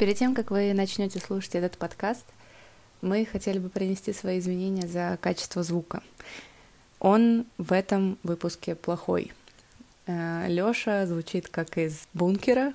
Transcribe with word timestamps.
Перед 0.00 0.16
тем, 0.16 0.34
как 0.34 0.50
вы 0.50 0.72
начнете 0.72 1.20
слушать 1.20 1.54
этот 1.54 1.76
подкаст, 1.76 2.24
мы 3.02 3.26
хотели 3.26 3.58
бы 3.58 3.68
принести 3.68 4.14
свои 4.14 4.38
извинения 4.38 4.86
за 4.88 5.18
качество 5.20 5.62
звука. 5.62 6.02
Он 7.00 7.44
в 7.58 7.70
этом 7.70 8.16
выпуске 8.22 8.74
плохой. 8.74 9.30
Э, 10.06 10.46
Лёша 10.48 11.06
звучит 11.06 11.50
как 11.50 11.76
из 11.76 12.08
бункера. 12.14 12.72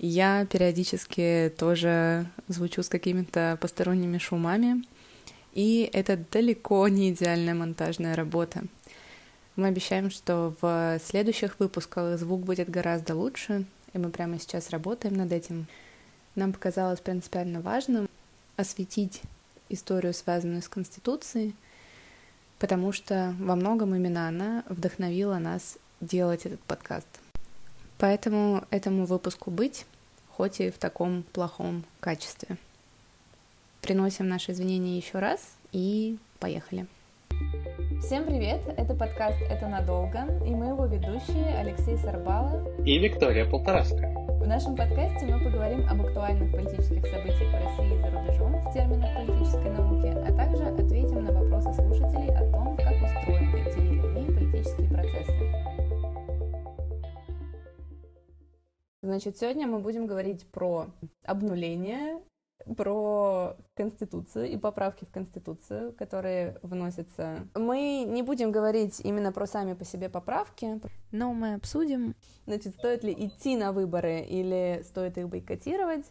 Я 0.00 0.44
периодически 0.46 1.52
тоже 1.56 2.26
звучу 2.48 2.82
с 2.82 2.88
какими-то 2.88 3.56
посторонними 3.60 4.18
шумами. 4.18 4.82
И 5.52 5.88
это 5.92 6.16
далеко 6.32 6.88
не 6.88 7.10
идеальная 7.10 7.54
монтажная 7.54 8.16
работа. 8.16 8.64
Мы 9.54 9.68
обещаем, 9.68 10.10
что 10.10 10.56
в 10.60 11.00
следующих 11.04 11.60
выпусках 11.60 12.18
звук 12.18 12.40
будет 12.40 12.68
гораздо 12.68 13.14
лучше, 13.14 13.66
и 13.92 13.98
мы 13.98 14.10
прямо 14.10 14.40
сейчас 14.40 14.70
работаем 14.70 15.14
над 15.14 15.30
этим. 15.30 15.68
Нам 16.34 16.52
показалось 16.52 17.00
принципиально 17.00 17.60
важным 17.60 18.08
осветить 18.56 19.22
историю, 19.68 20.14
связанную 20.14 20.62
с 20.62 20.68
Конституцией, 20.68 21.54
потому 22.58 22.92
что 22.92 23.34
во 23.38 23.54
многом 23.54 23.94
именно 23.94 24.28
она 24.28 24.64
вдохновила 24.68 25.38
нас 25.38 25.78
делать 26.00 26.46
этот 26.46 26.60
подкаст. 26.60 27.08
Поэтому 27.98 28.64
этому 28.70 29.04
выпуску 29.04 29.50
быть, 29.50 29.86
хоть 30.30 30.60
и 30.60 30.70
в 30.70 30.78
таком 30.78 31.22
плохом 31.32 31.84
качестве. 32.00 32.56
Приносим 33.82 34.28
наши 34.28 34.52
извинения 34.52 34.96
еще 34.96 35.18
раз 35.18 35.54
и 35.72 36.18
поехали. 36.40 36.86
Всем 38.00 38.24
привет! 38.24 38.60
Это 38.76 38.94
подкаст 38.94 39.40
«Это 39.42 39.68
надолго» 39.68 40.26
и 40.46 40.50
мы 40.50 40.66
его 40.66 40.86
ведущие 40.86 41.56
Алексей 41.56 41.96
Сарбала 41.98 42.64
и 42.84 42.98
Виктория 42.98 43.48
Полтораска. 43.48 44.21
В 44.42 44.46
нашем 44.48 44.74
подкасте 44.74 45.24
мы 45.24 45.38
поговорим 45.38 45.88
об 45.88 46.04
актуальных 46.04 46.50
политических 46.50 47.06
событиях 47.06 47.48
в 47.48 47.54
России 47.54 47.94
и 47.94 48.00
за 48.00 48.10
рубежом 48.10 48.58
в 48.58 48.74
терминах 48.74 49.14
политической 49.14 49.70
науки, 49.70 50.08
а 50.08 50.32
также 50.36 50.64
ответим 50.64 51.24
на 51.24 51.32
вопросы 51.32 51.72
слушателей 51.72 52.34
о 52.34 52.50
том, 52.50 52.76
как 52.76 52.92
устроены 53.00 53.64
те 53.72 53.80
или 53.80 53.98
иные 53.98 54.26
политические 54.32 54.88
процессы. 54.88 55.32
Значит, 59.00 59.38
сегодня 59.38 59.68
мы 59.68 59.78
будем 59.78 60.08
говорить 60.08 60.44
про 60.50 60.86
обнуление 61.24 62.18
про 62.76 63.56
Конституцию 63.74 64.50
и 64.50 64.56
поправки 64.56 65.04
в 65.04 65.10
Конституцию, 65.10 65.92
которые 65.92 66.58
вносятся. 66.62 67.48
Мы 67.54 68.04
не 68.06 68.22
будем 68.22 68.50
говорить 68.50 69.00
именно 69.00 69.32
про 69.32 69.46
сами 69.46 69.74
по 69.74 69.84
себе 69.84 70.08
поправки, 70.08 70.80
но 71.10 71.32
мы 71.32 71.54
обсудим, 71.54 72.14
значит, 72.46 72.74
стоит 72.74 73.04
ли 73.04 73.12
идти 73.12 73.56
на 73.56 73.72
выборы 73.72 74.20
или 74.20 74.82
стоит 74.84 75.18
их 75.18 75.28
бойкотировать, 75.28 76.06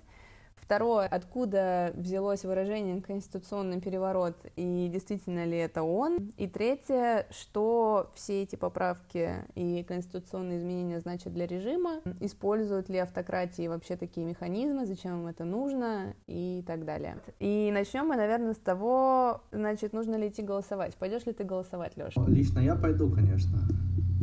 Второе, 0.72 1.06
откуда 1.08 1.92
взялось 1.96 2.46
выражение 2.46 3.02
«конституционный 3.02 3.82
переворот» 3.82 4.38
и 4.56 4.88
действительно 4.90 5.44
ли 5.44 5.58
это 5.58 5.84
он. 5.84 6.32
И 6.38 6.48
третье, 6.48 7.28
что 7.30 8.10
все 8.16 8.44
эти 8.44 8.56
поправки 8.56 9.44
и 9.56 9.84
конституционные 9.86 10.60
изменения 10.60 11.02
значат 11.02 11.34
для 11.34 11.46
режима, 11.46 12.00
используют 12.22 12.88
ли 12.88 13.00
автократии 13.00 13.68
вообще 13.68 13.98
такие 13.98 14.26
механизмы, 14.26 14.86
зачем 14.86 15.20
им 15.20 15.28
это 15.28 15.44
нужно 15.44 16.16
и 16.28 16.64
так 16.66 16.86
далее. 16.86 17.18
И 17.40 17.70
начнем 17.74 18.06
мы, 18.06 18.16
наверное, 18.16 18.54
с 18.54 18.58
того, 18.58 19.42
значит, 19.52 19.92
нужно 19.92 20.16
ли 20.16 20.30
идти 20.30 20.42
голосовать. 20.42 20.96
Пойдешь 20.96 21.26
ли 21.26 21.34
ты 21.34 21.44
голосовать, 21.44 21.98
Леша? 21.98 22.24
Лично 22.28 22.60
я 22.60 22.76
пойду, 22.76 23.12
конечно. 23.12 23.60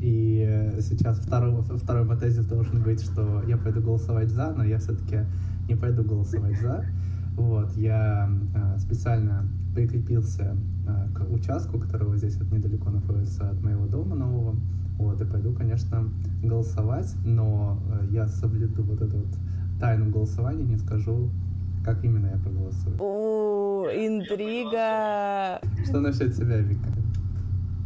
И 0.01 0.77
сейчас 0.81 1.19
второй, 1.19 1.63
второй 1.63 2.05
мой 2.05 2.17
тезис 2.17 2.47
должен 2.47 2.83
быть, 2.83 3.03
что 3.03 3.43
я 3.47 3.57
пойду 3.57 3.81
голосовать 3.81 4.31
за, 4.31 4.53
но 4.55 4.65
я 4.65 4.79
все-таки 4.79 5.27
не 5.69 5.75
пойду 5.75 6.03
голосовать 6.03 6.61
за. 6.61 6.85
Вот, 7.39 7.77
я 7.77 8.29
э, 8.55 8.79
специально 8.81 9.49
прикрепился 9.73 10.57
э, 10.89 11.09
к 11.15 11.31
участку, 11.31 11.79
который 11.79 12.09
вот 12.09 12.17
здесь 12.17 12.37
вот 12.37 12.51
недалеко 12.51 12.91
находится 12.91 13.51
от 13.51 13.63
моего 13.63 13.87
дома 13.87 14.17
нового. 14.17 14.57
Вот, 14.99 15.21
и 15.21 15.25
пойду, 15.25 15.53
конечно, 15.53 16.09
голосовать, 16.43 17.15
но 17.25 17.81
э, 17.93 18.09
я 18.11 18.27
соблюду 18.27 18.83
вот 18.83 19.01
эту 19.01 19.19
вот 19.19 19.29
тайну 19.79 20.11
голосования, 20.11 20.65
не 20.65 20.79
скажу, 20.79 21.31
как 21.85 22.05
именно 22.05 22.27
я 22.27 22.39
проголосую. 22.39 22.97
О, 22.99 23.87
интрига! 23.87 25.61
Что 25.85 26.01
насчет 26.01 26.35
тебя, 26.35 26.59
Вика? 26.59 26.89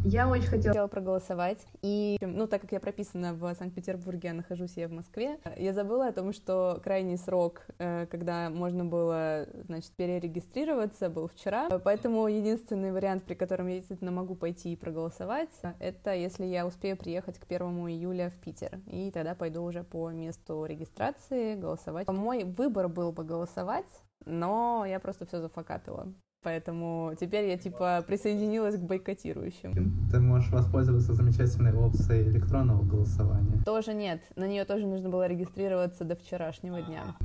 Я 0.05 0.27
очень 0.27 0.47
хотела 0.47 0.87
проголосовать, 0.87 1.65
и, 1.81 2.17
ну, 2.19 2.45
так 2.45 2.61
как 2.61 2.73
я 2.73 2.81
прописана 2.81 3.33
в 3.33 3.55
Санкт-Петербурге, 3.55 4.31
а 4.31 4.33
нахожусь 4.33 4.73
я 4.75 4.89
в 4.89 4.91
Москве, 4.91 5.39
я 5.55 5.71
забыла 5.71 6.07
о 6.07 6.11
том, 6.11 6.33
что 6.33 6.81
крайний 6.83 7.17
срок, 7.17 7.61
э, 7.79 8.05
когда 8.07 8.49
можно 8.49 8.83
было, 8.83 9.47
значит, 9.65 9.91
перерегистрироваться, 9.91 11.09
был 11.09 11.29
вчера, 11.29 11.69
поэтому 11.79 12.27
единственный 12.27 12.91
вариант, 12.91 13.23
при 13.23 13.33
котором 13.33 13.67
я 13.67 13.75
действительно 13.75 14.11
могу 14.11 14.35
пойти 14.35 14.73
и 14.73 14.75
проголосовать, 14.75 15.51
это 15.79 16.13
если 16.13 16.43
я 16.45 16.67
успею 16.67 16.97
приехать 16.97 17.39
к 17.39 17.45
1 17.45 17.61
июля 17.87 18.29
в 18.29 18.41
Питер, 18.41 18.81
и 18.87 19.09
тогда 19.09 19.35
пойду 19.35 19.63
уже 19.63 19.83
по 19.83 20.09
месту 20.09 20.65
регистрации 20.65 21.55
голосовать. 21.55 22.09
Мой 22.09 22.43
выбор 22.43 22.89
был 22.89 23.13
бы 23.13 23.23
голосовать, 23.23 23.87
но 24.25 24.83
я 24.85 24.99
просто 24.99 25.25
все 25.25 25.39
зафакапила. 25.39 26.13
Поэтому 26.43 27.13
теперь 27.19 27.47
я 27.49 27.57
типа 27.57 28.03
присоединилась 28.05 28.75
к 28.75 28.81
бойкотирующим. 28.81 30.09
Ты 30.11 30.19
можешь 30.19 30.51
воспользоваться 30.51 31.13
замечательной 31.13 31.73
опцией 31.73 32.29
электронного 32.29 32.83
голосования. 32.83 33.63
Тоже 33.65 33.93
нет. 33.93 34.21
На 34.35 34.47
нее 34.47 34.65
тоже 34.65 34.85
нужно 34.85 35.09
было 35.09 35.27
регистрироваться 35.27 36.03
до 36.03 36.15
вчерашнего 36.15 36.81
дня. 36.81 37.15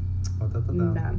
Вот 0.40 0.50
это 0.50 0.72
да. 0.72 0.92
Да. 0.92 1.14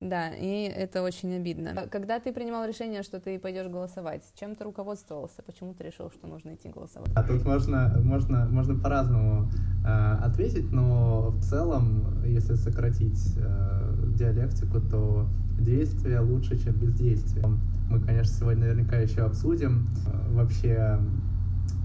Да, 0.00 0.28
и 0.28 0.62
это 0.62 1.02
очень 1.02 1.34
обидно. 1.34 1.88
Когда 1.90 2.20
ты 2.20 2.32
принимал 2.32 2.68
решение, 2.68 3.02
что 3.02 3.18
ты 3.18 3.36
пойдешь 3.36 3.66
голосовать, 3.66 4.22
чем 4.38 4.54
ты 4.54 4.62
руководствовался? 4.62 5.42
Почему 5.42 5.74
ты 5.74 5.84
решил, 5.84 6.12
что 6.12 6.28
нужно 6.28 6.54
идти 6.54 6.68
голосовать? 6.68 7.10
А 7.16 7.22
тут 7.24 7.44
можно, 7.44 8.00
можно, 8.04 8.46
можно 8.46 8.76
по-разному 8.76 9.50
э, 9.84 9.88
ответить, 10.22 10.70
но 10.70 11.30
в 11.30 11.42
целом, 11.42 12.22
если 12.24 12.54
сократить 12.54 13.36
э, 13.38 13.94
диалектику, 14.16 14.80
то 14.80 15.28
действие 15.58 16.20
лучше, 16.20 16.56
чем 16.62 16.76
бездействие. 16.76 17.44
Мы, 17.90 18.00
конечно, 18.00 18.32
сегодня 18.32 18.66
наверняка 18.66 18.98
еще 18.98 19.22
обсудим 19.22 19.88
э, 20.06 20.32
вообще, 20.32 21.00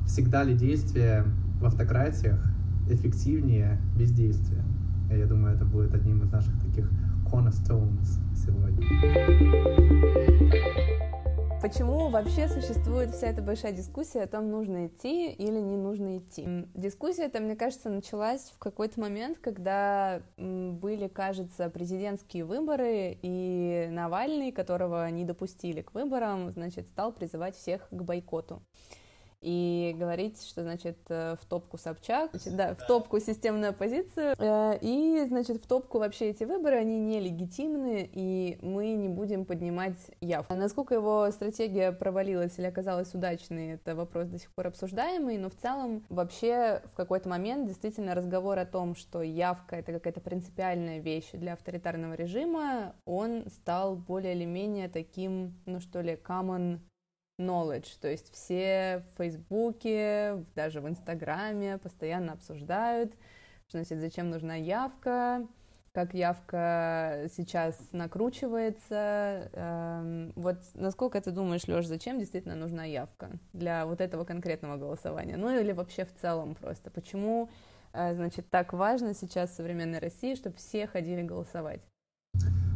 всегда 0.05 0.43
ли 0.43 0.55
действие 0.55 1.25
в 1.59 1.65
автократиях 1.65 2.45
эффективнее 2.87 3.81
бездействия. 3.97 4.63
Я 5.09 5.25
думаю, 5.25 5.55
это 5.55 5.65
будет 5.65 5.95
одним 5.95 6.21
из 6.23 6.31
наших 6.31 6.53
таких 6.61 6.91
cornerstones 7.33 8.19
сегодня. 8.35 8.87
Почему 11.63 12.09
вообще 12.09 12.47
существует 12.47 13.11
вся 13.11 13.27
эта 13.27 13.41
большая 13.41 13.71
дискуссия 13.71 14.23
о 14.23 14.27
том, 14.27 14.51
нужно 14.51 14.87
идти 14.87 15.31
или 15.31 15.59
не 15.59 15.77
нужно 15.77 16.17
идти? 16.17 16.67
Дискуссия 16.75 17.23
эта, 17.23 17.39
мне 17.39 17.55
кажется, 17.55 17.89
началась 17.89 18.51
в 18.53 18.59
какой-то 18.59 18.99
момент, 18.99 19.39
когда 19.39 20.21
были, 20.37 21.07
кажется, 21.07 21.69
президентские 21.69 22.45
выборы, 22.45 23.17
и 23.21 23.87
Навальный, 23.89 24.51
которого 24.51 25.09
не 25.09 25.23
допустили 25.23 25.81
к 25.81 25.93
выборам, 25.93 26.51
значит, 26.51 26.87
стал 26.89 27.13
призывать 27.13 27.55
всех 27.55 27.87
к 27.89 28.01
бойкоту 28.03 28.61
и 29.43 29.93
говорить, 29.97 30.41
что, 30.43 30.63
значит, 30.63 30.97
э, 31.09 31.35
в 31.41 31.45
топку 31.45 31.77
Собчак, 31.77 32.31
значит, 32.31 32.55
да, 32.55 32.75
в 32.75 32.87
топку 32.87 33.19
системную 33.19 33.71
оппозицию, 33.71 34.35
э, 34.37 34.77
и, 34.81 35.25
значит, 35.27 35.61
в 35.61 35.67
топку 35.67 35.99
вообще 35.99 36.29
эти 36.29 36.45
выборы, 36.45 36.77
они 36.77 36.97
нелегитимны, 36.97 38.09
и 38.11 38.57
мы 38.61 38.93
не 38.93 39.09
будем 39.09 39.45
поднимать 39.45 39.97
явку. 40.21 40.53
Насколько 40.55 40.95
его 40.95 41.29
стратегия 41.31 41.91
провалилась 41.91 42.57
или 42.57 42.65
оказалась 42.65 43.13
удачной, 43.13 43.73
это 43.73 43.95
вопрос 43.95 44.27
до 44.27 44.39
сих 44.39 44.53
пор 44.53 44.67
обсуждаемый, 44.67 45.37
но 45.37 45.49
в 45.49 45.55
целом 45.55 46.05
вообще 46.09 46.81
в 46.93 46.95
какой-то 46.95 47.27
момент 47.27 47.67
действительно 47.67 48.15
разговор 48.15 48.57
о 48.59 48.65
том, 48.65 48.95
что 48.95 49.21
явка— 49.21 49.75
это 49.77 49.91
какая-то 49.91 50.21
принципиальная 50.21 50.99
вещь 50.99 51.29
для 51.33 51.53
авторитарного 51.53 52.13
режима, 52.13 52.95
он 53.05 53.45
стал 53.49 53.95
более 53.95 54.33
или 54.33 54.45
менее 54.45 54.87
таким, 54.87 55.59
ну 55.65 55.79
что 55.79 56.01
ли, 56.01 56.13
common 56.13 56.79
knowledge, 57.39 57.97
то 57.99 58.07
есть 58.07 58.31
все 58.33 59.03
в 59.13 59.17
Фейсбуке, 59.17 60.43
даже 60.55 60.81
в 60.81 60.87
Инстаграме 60.87 61.77
постоянно 61.77 62.33
обсуждают, 62.33 63.13
что, 63.67 63.77
значит, 63.79 63.99
зачем 63.99 64.29
нужна 64.29 64.55
явка, 64.55 65.47
как 65.93 66.13
явка 66.15 67.27
сейчас 67.35 67.77
накручивается. 67.91 69.49
Эм, 69.53 70.33
вот 70.35 70.57
насколько 70.73 71.21
ты 71.21 71.31
думаешь, 71.31 71.67
Леш, 71.67 71.85
зачем 71.85 72.19
действительно 72.19 72.55
нужна 72.55 72.83
явка 72.83 73.31
для 73.53 73.85
вот 73.85 74.01
этого 74.01 74.25
конкретного 74.25 74.77
голосования? 74.77 75.37
Ну 75.37 75.55
или 75.55 75.71
вообще 75.71 76.05
в 76.05 76.13
целом 76.15 76.55
просто? 76.55 76.89
Почему, 76.89 77.49
э, 77.93 78.13
значит, 78.13 78.49
так 78.49 78.73
важно 78.73 79.13
сейчас 79.13 79.51
в 79.51 79.55
современной 79.55 79.99
России, 79.99 80.33
чтобы 80.33 80.55
все 80.57 80.87
ходили 80.87 81.21
голосовать? 81.21 81.81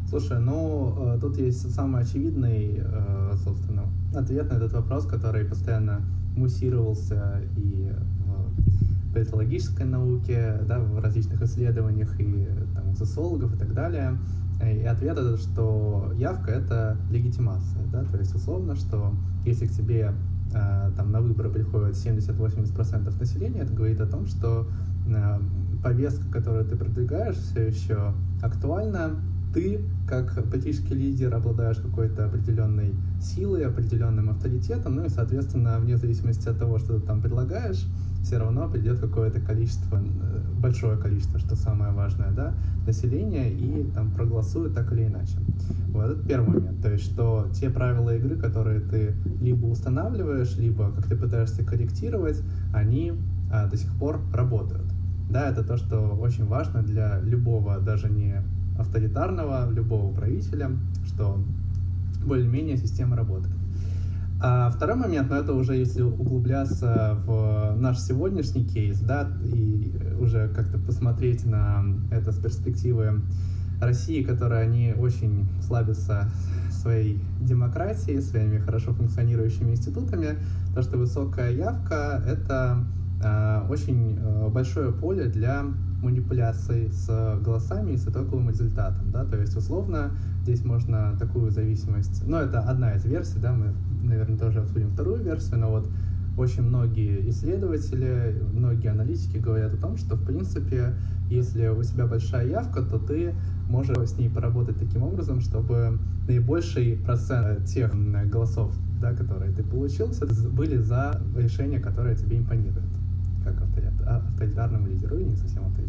Слушай, 0.09 0.39
ну 0.39 1.15
э, 1.15 1.19
тут 1.19 1.37
есть 1.37 1.69
самый 1.73 2.03
очевидный, 2.03 2.81
э, 2.81 3.33
собственно, 3.43 3.83
ответ 4.15 4.49
на 4.49 4.55
этот 4.55 4.71
вопрос, 4.71 5.05
который 5.05 5.43
постоянно 5.43 6.01
муссировался 6.37 7.41
и 7.57 7.91
в 9.09 9.13
политологической 9.13 9.85
науке, 9.85 10.61
да, 10.65 10.79
в 10.79 10.99
различных 10.99 11.41
исследованиях 11.41 12.17
и 12.21 12.47
там, 12.73 12.91
у 12.91 12.95
социологов 12.95 13.53
и 13.55 13.57
так 13.57 13.73
далее. 13.73 14.17
И 14.63 14.83
ответ 14.83 15.17
это, 15.17 15.35
что 15.35 16.13
явка— 16.15 16.51
это 16.53 16.95
легитимация, 17.11 17.85
да, 17.91 18.05
то 18.05 18.17
есть 18.17 18.33
условно, 18.33 18.75
что 18.77 19.13
если 19.45 19.67
к 19.67 19.71
тебе 19.71 20.13
э, 20.53 20.91
там 20.95 21.11
на 21.11 21.19
выборы 21.19 21.49
приходит 21.49 21.95
70-80% 21.95 23.19
населения, 23.19 23.59
это 23.59 23.73
говорит 23.73 23.99
о 23.99 24.07
том, 24.07 24.25
что 24.25 24.67
повестка, 25.83 26.29
которую 26.31 26.65
ты 26.65 26.75
продвигаешь, 26.75 27.37
все 27.37 27.67
еще 27.67 28.13
актуальна, 28.41 29.11
ты, 29.57 29.81
как 30.07 30.43
политический 30.51 30.93
лидер, 30.93 31.33
обладаешь 31.33 31.77
какой-то 31.77 32.25
определенной 32.25 32.93
силой, 33.19 33.65
определенным 33.65 34.29
авторитетом, 34.29 34.97
ну 34.97 35.05
и, 35.05 35.09
соответственно, 35.09 35.79
вне 35.79 35.97
зависимости 35.97 36.47
от 36.47 36.59
того, 36.59 36.77
что 36.77 36.99
ты 36.99 37.07
там 37.07 37.23
предлагаешь, 37.23 37.87
все 38.21 38.37
равно 38.37 38.69
придет 38.69 38.99
какое-то 38.99 39.41
количество, 39.41 39.97
э, 39.97 40.41
большое 40.61 40.95
количество, 40.99 41.39
что 41.39 41.55
самое 41.55 41.91
важное, 41.91 42.29
да, 42.29 42.53
населения 42.85 43.49
и 43.51 43.89
там 43.95 44.11
проголосуют 44.11 44.75
так 44.75 44.93
или 44.93 45.07
иначе. 45.07 45.39
Вот 45.87 46.05
это 46.05 46.27
первый 46.27 46.49
момент. 46.49 46.79
То 46.83 46.91
есть, 46.91 47.05
что 47.05 47.47
те 47.51 47.71
правила 47.71 48.15
игры, 48.15 48.35
которые 48.35 48.79
ты 48.79 49.15
либо 49.41 49.65
устанавливаешь, 49.65 50.55
либо 50.57 50.91
как 50.91 51.07
ты 51.07 51.15
пытаешься 51.15 51.63
корректировать, 51.63 52.43
они 52.75 53.13
а, 53.51 53.65
до 53.65 53.75
сих 53.75 53.91
пор 53.95 54.21
работают. 54.31 54.85
Да, 55.31 55.49
это 55.49 55.63
то, 55.63 55.77
что 55.77 56.15
очень 56.15 56.45
важно 56.45 56.83
для 56.83 57.19
любого, 57.21 57.79
даже 57.79 58.07
не 58.07 58.43
авторитарного, 58.77 59.69
любого 59.71 60.13
правителя, 60.13 60.71
что 61.05 61.39
более-менее 62.25 62.77
система 62.77 63.15
работает. 63.15 63.55
А 64.39 64.69
второй 64.69 64.95
момент, 64.95 65.29
но 65.31 65.37
это 65.37 65.53
уже 65.53 65.75
если 65.75 66.03
углубляться 66.03 67.17
в 67.25 67.75
наш 67.79 67.99
сегодняшний 67.99 68.65
кейс, 68.65 68.99
да, 68.99 69.31
и 69.43 69.91
уже 70.19 70.49
как-то 70.49 70.77
посмотреть 70.77 71.45
на 71.45 71.83
это 72.11 72.31
с 72.31 72.37
перспективы 72.37 73.21
России, 73.81 74.23
которая 74.23 74.65
они 74.65 74.93
очень 74.95 75.47
слабится 75.61 76.29
своей 76.69 77.19
демократией, 77.41 78.21
своими 78.21 78.59
хорошо 78.59 78.93
функционирующими 78.93 79.71
институтами, 79.71 80.37
то, 80.75 80.81
что 80.81 80.97
высокая 80.97 81.51
явка— 81.51 82.23
это 82.27 82.83
э, 83.23 83.65
очень 83.69 84.19
э, 84.19 84.49
большое 84.49 84.91
поле 84.91 85.25
для 85.25 85.65
манипуляций 86.01 86.89
с 86.91 87.39
голосами 87.41 87.93
и 87.93 87.97
с 87.97 88.07
итоговым 88.07 88.49
результатом, 88.49 89.11
да, 89.11 89.25
то 89.25 89.37
есть 89.37 89.55
условно 89.55 90.11
здесь 90.43 90.63
можно 90.63 91.15
такую 91.19 91.51
зависимость, 91.51 92.23
ну 92.27 92.37
это 92.37 92.61
одна 92.61 92.95
из 92.95 93.05
версий, 93.05 93.39
да, 93.39 93.53
мы, 93.53 93.73
наверное, 94.03 94.37
тоже 94.37 94.59
обсудим 94.59 94.91
вторую 94.91 95.23
версию, 95.23 95.59
но 95.59 95.71
вот 95.71 95.89
очень 96.37 96.61
многие 96.61 97.27
исследователи, 97.29 98.43
многие 98.53 98.91
аналитики 98.91 99.37
говорят 99.37 99.73
о 99.73 99.77
том, 99.77 99.97
что, 99.97 100.15
в 100.15 100.23
принципе, 100.23 100.93
если 101.29 101.67
у 101.67 101.83
тебя 101.83 102.05
большая 102.05 102.47
явка, 102.47 102.83
то 102.83 102.99
ты 102.99 103.33
можешь 103.67 103.97
с 103.97 104.17
ней 104.17 104.29
поработать 104.29 104.77
таким 104.77 105.01
образом, 105.01 105.41
чтобы 105.41 105.97
наибольший 106.27 106.97
процент 107.03 107.65
тех 107.65 107.91
голосов, 108.29 108.71
да, 109.01 109.13
которые 109.13 109.51
ты 109.51 109.63
получил, 109.63 110.11
были 110.51 110.77
за 110.77 111.19
решение, 111.35 111.79
которое 111.79 112.15
тебе 112.15 112.37
импонирует 112.37 112.85
как 113.43 113.55
авторитарному 114.05 114.87
лидеру 114.87 115.17
и 115.17 115.25
не 115.25 115.35
совсем 115.35 115.65
авторитарному. 115.65 115.86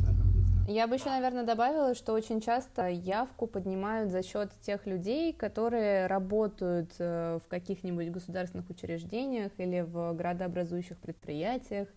Я 0.71 0.87
бы 0.87 0.97
еще, 0.97 1.07
наверное, 1.09 1.45
добавила, 1.45 1.95
что 1.95 2.13
очень 2.13 2.43
часто 2.43 2.89
явку 2.89 3.47
поднимают 3.47 4.11
за 4.11 4.23
счет 4.23 4.51
тех 4.61 4.85
людей, 4.85 5.33
которые 5.33 6.07
работают 6.09 6.93
э, 6.99 7.39
в 7.43 7.49
каких-нибудь 7.49 8.11
государственных 8.11 8.69
учреждениях 8.69 9.51
или 9.57 9.81
в 9.81 10.13
градообразующих 10.13 10.99
предприятиях. 10.99 11.89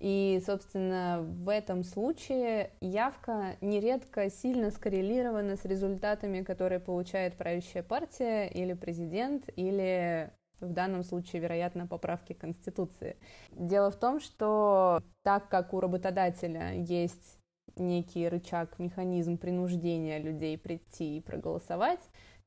И, 0.00 0.42
собственно, 0.44 1.20
в 1.20 1.48
этом 1.48 1.84
случае 1.84 2.72
явка 2.80 3.54
нередко 3.60 4.28
сильно 4.28 4.72
скоррелирована 4.72 5.56
с 5.56 5.64
результатами, 5.64 6.42
которые 6.42 6.80
получает 6.80 7.36
правящая 7.36 7.84
партия 7.84 8.48
или 8.48 8.72
президент, 8.72 9.44
или 9.54 10.32
в 10.58 10.72
данном 10.72 11.04
случае, 11.04 11.42
вероятно, 11.42 11.86
поправки 11.86 12.32
Конституции. 12.32 13.16
Дело 13.52 13.92
в 13.92 13.96
том, 14.00 14.18
что 14.18 15.00
так 15.22 15.48
как 15.48 15.72
у 15.74 15.78
работодателя 15.80 16.72
есть 16.74 17.39
некий 17.78 18.28
рычаг, 18.28 18.78
механизм 18.78 19.36
принуждения 19.36 20.18
людей 20.18 20.58
прийти 20.58 21.18
и 21.18 21.20
проголосовать, 21.20 22.00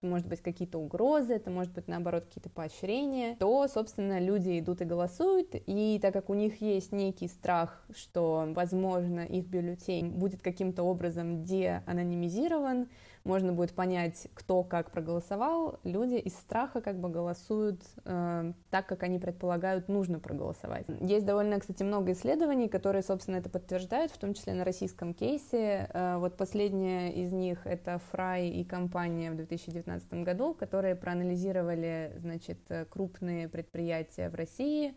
это 0.03 0.09
может 0.09 0.27
быть 0.27 0.41
какие-то 0.41 0.79
угрозы, 0.79 1.33
это 1.33 1.49
может 1.49 1.71
быть, 1.71 1.87
наоборот, 1.87 2.25
какие-то 2.25 2.49
поощрения, 2.49 3.37
то, 3.39 3.67
собственно, 3.67 4.19
люди 4.19 4.59
идут 4.59 4.81
и 4.81 4.85
голосуют, 4.85 5.55
и 5.55 5.97
так 6.01 6.13
как 6.13 6.29
у 6.29 6.33
них 6.33 6.61
есть 6.61 6.91
некий 6.91 7.29
страх, 7.29 7.85
что, 7.95 8.45
возможно, 8.49 9.21
их 9.21 9.45
бюллетень 9.45 10.09
будет 10.09 10.41
каким-то 10.41 10.83
образом 10.83 11.43
деанонимизирован, 11.43 12.89
можно 13.23 13.53
будет 13.53 13.73
понять, 13.73 14.27
кто 14.33 14.63
как 14.63 14.91
проголосовал, 14.91 15.79
люди 15.83 16.15
из 16.15 16.33
страха 16.33 16.81
как 16.81 16.99
бы 16.99 17.09
голосуют 17.09 17.81
э, 18.05 18.53
так, 18.69 18.85
как 18.85 19.03
они 19.03 19.19
предполагают 19.19 19.87
нужно 19.87 20.19
проголосовать. 20.19 20.85
Есть 20.99 21.25
довольно, 21.25 21.59
кстати, 21.59 21.83
много 21.83 22.11
исследований, 22.11 22.67
которые, 22.67 23.01
собственно, 23.01 23.37
это 23.37 23.49
подтверждают, 23.49 24.11
в 24.11 24.17
том 24.17 24.33
числе 24.33 24.53
на 24.53 24.65
российском 24.65 25.13
кейсе. 25.13 25.89
Э, 25.93 26.17
вот 26.17 26.35
последняя 26.35 27.11
из 27.13 27.31
них— 27.31 27.59
это 27.65 27.99
Фрай 28.11 28.49
и 28.49 28.65
компания 28.65 29.31
в 29.31 29.35
2019 29.35 30.13
году, 30.23 30.53
которые 30.53 30.95
проанализировали, 30.95 32.13
значит, 32.19 32.59
крупные 32.89 33.47
предприятия 33.47 34.29
в 34.29 34.35
России, 34.35 34.95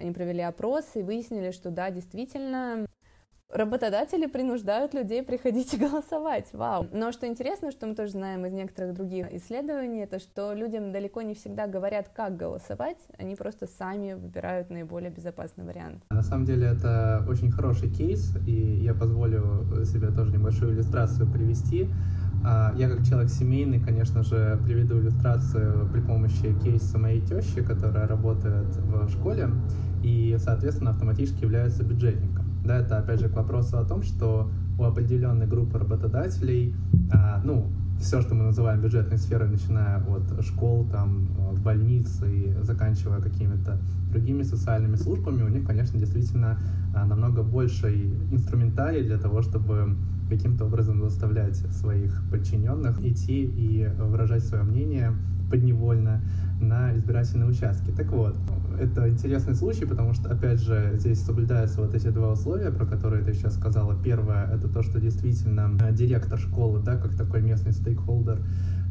они 0.00 0.12
провели 0.12 0.40
опрос 0.40 0.84
и 0.94 1.02
выяснили, 1.02 1.50
что 1.50 1.70
да, 1.70 1.90
действительно, 1.90 2.86
Работодатели 3.52 4.26
принуждают 4.26 4.94
людей 4.94 5.22
приходить 5.24 5.74
и 5.74 5.76
голосовать. 5.76 6.48
Вау. 6.52 6.86
Но 6.92 7.10
что 7.10 7.26
интересно, 7.26 7.72
что 7.72 7.86
мы 7.86 7.94
тоже 7.94 8.12
знаем 8.12 8.46
из 8.46 8.52
некоторых 8.52 8.94
других 8.94 9.32
исследований, 9.32 10.00
это 10.00 10.20
что 10.20 10.52
людям 10.54 10.92
далеко 10.92 11.22
не 11.22 11.34
всегда 11.34 11.66
говорят, 11.66 12.10
как 12.14 12.36
голосовать, 12.36 12.98
они 13.18 13.34
просто 13.34 13.66
сами 13.66 14.12
выбирают 14.12 14.70
наиболее 14.70 15.10
безопасный 15.10 15.64
вариант. 15.64 16.04
На 16.10 16.22
самом 16.22 16.44
деле 16.44 16.68
это 16.68 17.24
очень 17.28 17.50
хороший 17.50 17.90
кейс, 17.90 18.36
и 18.46 18.52
я 18.52 18.94
позволю 18.94 19.84
себе 19.84 20.08
тоже 20.08 20.32
небольшую 20.32 20.74
иллюстрацию 20.74 21.30
привести. 21.30 21.88
А, 22.44 22.72
я 22.76 22.88
как 22.88 23.04
человек 23.04 23.30
семейный, 23.30 23.80
конечно 23.80 24.22
же, 24.22 24.58
приведу 24.64 24.98
иллюстрацию 24.98 25.88
при 25.92 26.00
помощи 26.00 26.54
кейса 26.62 26.98
моей 26.98 27.20
тещи, 27.20 27.62
которая 27.62 28.06
работает 28.06 28.68
в 28.76 29.08
школе 29.10 29.50
и, 30.02 30.36
соответственно, 30.38 30.90
автоматически 30.90 31.42
является 31.42 31.82
бюджетником. 31.82 32.39
Да, 32.64 32.78
это 32.78 32.98
опять 32.98 33.20
же 33.20 33.28
к 33.28 33.36
вопросу 33.36 33.78
о 33.78 33.84
том, 33.84 34.02
что 34.02 34.50
у 34.78 34.84
определенной 34.84 35.46
группы 35.46 35.78
работодателей, 35.78 36.74
а, 37.12 37.40
ну, 37.44 37.70
все, 38.00 38.22
что 38.22 38.34
мы 38.34 38.44
называем 38.44 38.80
бюджетной 38.80 39.18
сферой, 39.18 39.48
начиная 39.48 40.02
от 40.02 40.42
школ, 40.44 40.86
там, 40.90 41.28
больниц 41.62 42.22
и 42.22 42.54
заканчивая 42.62 43.20
какими-то 43.20 43.78
другими 44.10 44.42
социальными 44.42 44.96
службами, 44.96 45.42
у 45.42 45.48
них, 45.48 45.66
конечно, 45.66 45.98
действительно 45.98 46.58
а, 46.94 47.04
намного 47.04 47.42
больше 47.42 47.94
инструментарий 48.30 49.04
для 49.04 49.18
того, 49.18 49.42
чтобы 49.42 49.96
каким-то 50.30 50.64
образом 50.64 51.02
заставлять 51.02 51.56
своих 51.56 52.22
подчиненных 52.30 53.04
идти 53.04 53.44
и 53.44 53.86
выражать 53.98 54.44
свое 54.44 54.64
мнение 54.64 55.12
подневольно 55.50 56.22
на 56.60 56.94
избирательные 56.96 57.48
участки. 57.48 57.90
Так 57.90 58.12
вот, 58.12 58.36
это 58.80 59.08
интересный 59.08 59.54
случай, 59.54 59.84
потому 59.84 60.14
что, 60.14 60.30
опять 60.30 60.60
же, 60.60 60.94
здесь 60.96 61.22
соблюдаются 61.22 61.82
вот 61.82 61.94
эти 61.94 62.08
два 62.08 62.32
условия, 62.32 62.70
про 62.70 62.86
которые 62.86 63.22
ты 63.22 63.34
сейчас 63.34 63.54
сказала. 63.54 63.94
Первое— 64.02 64.46
это 64.52 64.68
то, 64.68 64.82
что 64.82 64.98
действительно 64.98 65.76
э, 65.80 65.92
директор 65.92 66.38
школы, 66.38 66.80
да, 66.80 66.96
как 66.96 67.14
такой 67.14 67.42
местный 67.42 67.72
стейкхолдер, 67.72 68.40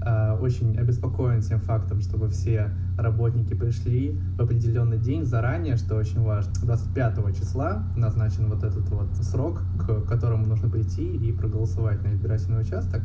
э, 0.06 0.38
очень 0.40 0.78
обеспокоен 0.78 1.42
тем 1.42 1.60
фактом, 1.60 2.02
чтобы 2.02 2.30
все 2.30 2.70
работники 2.98 3.56
пришли 3.56 4.20
в 4.38 4.42
определенный 4.42 5.00
день 5.00 5.26
заранее, 5.26 5.76
что 5.76 5.96
очень 5.96 6.22
важно. 6.22 6.54
25 6.62 7.36
числа 7.36 7.84
назначен 7.98 8.48
вот 8.48 8.64
этот 8.64 8.88
вот 8.90 9.16
срок, 9.22 9.64
к 9.80 10.02
которому 10.08 10.46
нужно 10.46 10.70
прийти 10.70 11.04
и 11.04 11.32
проголосовать 11.32 12.04
на 12.04 12.14
избирательный 12.14 12.62
участок. 12.62 13.02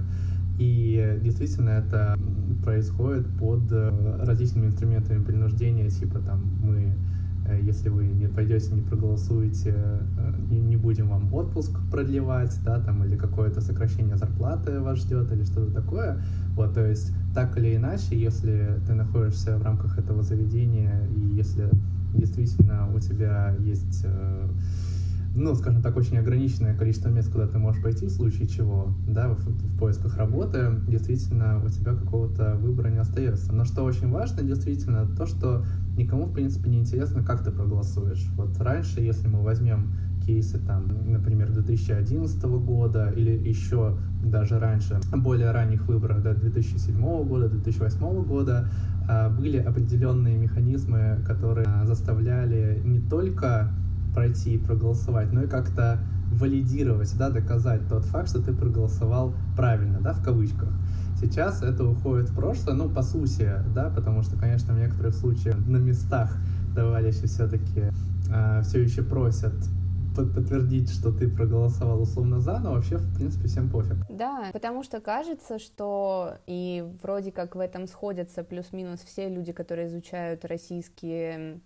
И 0.58 1.18
действительно 1.22 1.70
это 1.70 2.16
происходит 2.62 3.26
под 3.38 3.70
э, 3.70 4.18
различными 4.20 4.66
инструментами 4.66 5.22
принуждения, 5.22 5.88
типа 5.88 6.20
там 6.20 6.42
мы, 6.60 6.94
э, 7.46 7.60
если 7.62 7.88
вы 7.88 8.06
не 8.06 8.26
пойдете, 8.26 8.74
не 8.74 8.82
проголосуете, 8.82 9.74
э, 9.76 10.34
не, 10.50 10.60
не 10.60 10.76
будем 10.76 11.08
вам 11.08 11.32
отпуск 11.32 11.78
продлевать, 11.90 12.58
да, 12.64 12.80
там, 12.80 13.04
или 13.04 13.16
какое-то 13.16 13.60
сокращение 13.60 14.16
зарплаты 14.16 14.80
вас 14.80 14.98
ждет, 14.98 15.30
или 15.32 15.44
что-то 15.44 15.72
такое. 15.72 16.22
Вот, 16.56 16.74
то 16.74 16.86
есть, 16.86 17.12
так 17.34 17.56
или 17.58 17.76
иначе, 17.76 18.18
если 18.18 18.80
ты 18.86 18.94
находишься 18.94 19.58
в 19.58 19.62
рамках 19.62 19.98
этого 19.98 20.22
заведения, 20.22 21.06
и 21.16 21.20
если 21.20 21.68
действительно 22.14 22.88
у 22.94 23.00
тебя 23.00 23.54
есть 23.58 24.06
ну, 25.34 25.54
скажем 25.54 25.82
так, 25.82 25.96
очень 25.96 26.18
ограниченное 26.18 26.76
количество 26.76 27.08
мест, 27.08 27.30
куда 27.30 27.46
ты 27.46 27.58
можешь 27.58 27.82
пойти 27.82 28.06
в 28.06 28.10
случае 28.10 28.46
чего, 28.46 28.94
да, 29.06 29.30
в, 29.30 29.38
в 29.38 29.78
поисках 29.78 30.16
работы, 30.16 30.80
действительно, 30.86 31.60
у 31.64 31.68
тебя 31.68 31.94
какого-то 31.94 32.56
выбора 32.56 32.88
не 32.88 32.98
остается. 32.98 33.52
Но 33.52 33.64
что 33.64 33.82
очень 33.82 34.10
важно, 34.10 34.42
действительно, 34.42 35.06
то, 35.06 35.26
что 35.26 35.64
никому, 35.96 36.26
в 36.26 36.32
принципе, 36.32 36.70
не 36.70 36.78
интересно, 36.78 37.22
как 37.22 37.42
ты 37.42 37.50
проголосуешь. 37.50 38.26
Вот 38.36 38.60
раньше, 38.60 39.00
если 39.00 39.26
мы 39.26 39.42
возьмем 39.42 39.92
кейсы, 40.24 40.58
там, 40.58 40.88
например, 41.06 41.50
2011 41.52 42.42
года 42.44 43.12
или 43.14 43.30
еще 43.30 43.98
даже 44.24 44.58
раньше, 44.58 45.00
более 45.12 45.50
ранних 45.50 45.86
выборах, 45.86 46.22
да, 46.22 46.34
2007 46.34 47.24
года, 47.24 47.48
2008 47.48 48.24
года, 48.24 48.70
а, 49.08 49.28
были 49.30 49.58
определенные 49.58 50.38
механизмы, 50.38 51.22
которые 51.26 51.66
заставляли 51.84 52.80
не 52.84 53.00
только 53.00 53.70
пройти 54.14 54.54
и 54.54 54.58
проголосовать, 54.58 55.32
но 55.32 55.42
и 55.42 55.46
как-то 55.46 55.98
валидировать, 56.32 57.16
да, 57.16 57.30
доказать 57.30 57.88
тот 57.88 58.04
факт, 58.04 58.28
что 58.28 58.42
ты 58.42 58.52
проголосовал 58.52 59.34
правильно, 59.56 60.00
да, 60.00 60.12
в 60.12 60.22
кавычках. 60.22 60.68
Сейчас 61.20 61.62
это 61.62 61.84
уходит 61.84 62.28
в 62.28 62.34
прошлое, 62.34 62.74
ну, 62.74 62.88
по 62.88 63.02
сути, 63.02 63.50
да, 63.74 63.90
потому 63.90 64.22
что, 64.22 64.36
конечно, 64.36 64.74
в 64.74 64.78
некоторых 64.78 65.14
случаях 65.14 65.56
на 65.66 65.76
местах 65.76 66.36
товарищи 66.74 67.26
все-таки 67.26 67.84
э, 68.30 68.62
все 68.62 68.82
еще 68.82 69.02
просят 69.02 69.54
подтвердить, 70.14 70.90
что 70.90 71.12
ты 71.12 71.28
проголосовал 71.28 72.02
условно 72.02 72.40
за, 72.40 72.58
но 72.60 72.74
вообще, 72.74 72.98
в 72.98 73.14
принципе, 73.14 73.48
всем 73.48 73.68
пофиг. 73.68 73.96
Да, 74.08 74.50
потому 74.52 74.84
что 74.84 75.00
кажется, 75.00 75.58
что 75.58 76.38
и 76.46 76.84
вроде 77.02 77.32
как 77.32 77.56
в 77.56 77.58
этом 77.58 77.86
сходятся 77.86 78.44
плюс-минус 78.44 79.00
все 79.00 79.28
люди, 79.28 79.52
которые 79.52 79.88
изучают 79.88 80.44
российские 80.44 81.60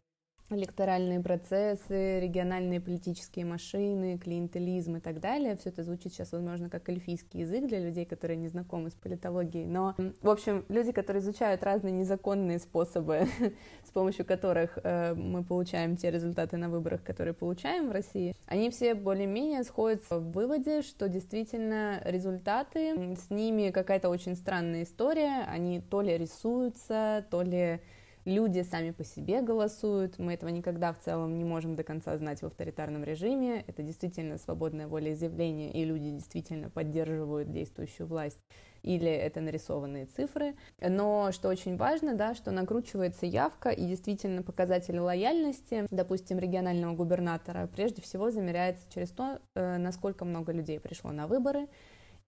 электоральные 0.51 1.21
процессы, 1.21 2.21
региональные 2.21 2.81
политические 2.81 3.45
машины, 3.45 4.19
клиентелизм 4.19 4.97
и 4.97 5.01
так 5.01 5.21
далее. 5.21 5.57
Все 5.57 5.69
это 5.69 5.83
звучит 5.83 6.13
сейчас, 6.13 6.33
возможно, 6.33 6.71
как 6.71 6.89
эльфийский 6.89 7.41
язык 7.41 7.67
для 7.67 7.81
людей, 7.81 8.05
которые 8.05 8.37
не 8.37 8.49
знакомы 8.49 8.91
с 8.91 8.95
политологией. 8.95 9.67
Но, 9.67 9.95
в 10.23 10.31
общем, 10.31 10.65
люди, 10.69 10.93
которые 10.93 11.21
изучают 11.21 11.63
разные 11.63 11.93
незаконные 11.93 12.59
способы, 12.59 13.27
с 13.85 13.91
помощью 13.91 14.25
которых 14.25 14.79
э, 14.83 15.15
мы 15.15 15.45
получаем 15.45 15.97
те 15.97 16.11
результаты 16.11 16.57
на 16.57 16.69
выборах, 16.69 17.03
которые 17.03 17.35
получаем 17.35 17.89
в 17.89 17.93
России, 17.93 18.35
они 18.47 18.71
все 18.71 18.95
более-менее 18.95 19.65
сходятся 19.65 20.19
в 20.19 20.33
выводе, 20.33 20.83
что 20.83 21.09
действительно 21.09 22.01
результаты, 22.05 23.17
с 23.17 23.31
ними 23.31 23.71
какая-то 23.71 24.09
очень 24.09 24.35
странная 24.35 24.85
история, 24.85 25.45
они 25.49 25.81
то 25.81 26.01
ли 26.01 26.17
рисуются, 26.17 27.27
то 27.31 27.43
ли 27.43 27.81
люди 28.29 28.63
сами 28.63 28.91
по 28.91 29.05
себе 29.05 29.41
голосуют, 29.43 30.19
мы 30.19 30.35
этого 30.35 30.51
никогда 30.51 30.93
в 30.93 31.01
целом 31.01 31.39
не 31.39 31.45
можем 31.45 31.75
до 31.75 31.83
конца 31.83 32.17
знать 32.17 32.43
в 32.43 32.47
авторитарном 32.47 33.03
режиме, 33.03 33.65
это 33.67 33.83
действительно 33.83 34.39
свободная 34.39 34.87
волеизъявление, 34.87 35.73
и 35.73 35.85
люди 35.85 36.11
действительно 36.11 36.69
поддерживают 36.71 37.51
действующую 37.51 38.07
власть, 38.07 38.39
или 38.83 39.11
это 39.11 39.41
нарисованные 39.41 40.07
цифры. 40.07 40.55
Но 40.81 41.33
что 41.33 41.49
очень 41.49 41.77
важно, 41.77 42.15
да, 42.15 42.35
что 42.35 42.51
накручивается 42.51 43.27
явка, 43.27 43.71
и 43.71 43.87
действительно 43.87 44.43
показатели 44.43 44.99
лояльности, 44.99 45.87
допустим, 45.91 46.39
регионального 46.39 46.95
губернатора, 46.95 47.67
прежде 47.67 48.03
всего 48.03 48.31
замеряется 48.31 48.85
через 48.93 49.11
то, 49.11 49.41
э, 49.55 49.79
насколько 49.79 50.25
много 50.25 50.53
людей 50.53 50.79
пришло 50.79 51.13
на 51.13 51.27
выборы, 51.27 51.67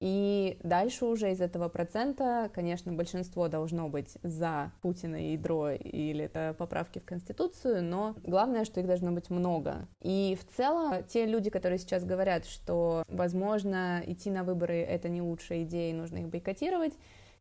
и 0.01 0.59
дальше 0.63 1.05
уже 1.05 1.31
из 1.31 1.43
этого 1.43 1.69
процента, 1.69 2.51
конечно, 2.55 2.91
большинство 2.91 3.49
должно 3.49 3.91
быть 3.91 4.17
за 4.23 4.73
Путина 4.81 5.17
и 5.17 5.33
ядро 5.33 5.73
или 5.73 6.25
это 6.25 6.55
поправки 6.57 6.99
в 6.99 7.05
Конституцию, 7.05 7.85
но 7.85 8.15
главное, 8.25 8.65
что 8.65 8.81
их 8.81 8.87
должно 8.87 9.13
быть 9.13 9.29
много. 9.29 9.87
И 10.01 10.39
в 10.41 10.57
целом 10.57 11.05
те 11.05 11.27
люди, 11.27 11.51
которые 11.51 11.79
сейчас 11.79 12.05
говорят, 12.05 12.47
что, 12.47 13.05
возможно, 13.09 14.03
идти 14.07 14.31
на 14.31 14.43
выборы— 14.43 14.77
это 14.79 15.11
не 15.11 15.21
лучшая 15.21 15.65
идея, 15.65 15.91
и 15.91 15.97
нужно 15.97 16.19
их 16.19 16.29
бойкотировать, 16.29 16.95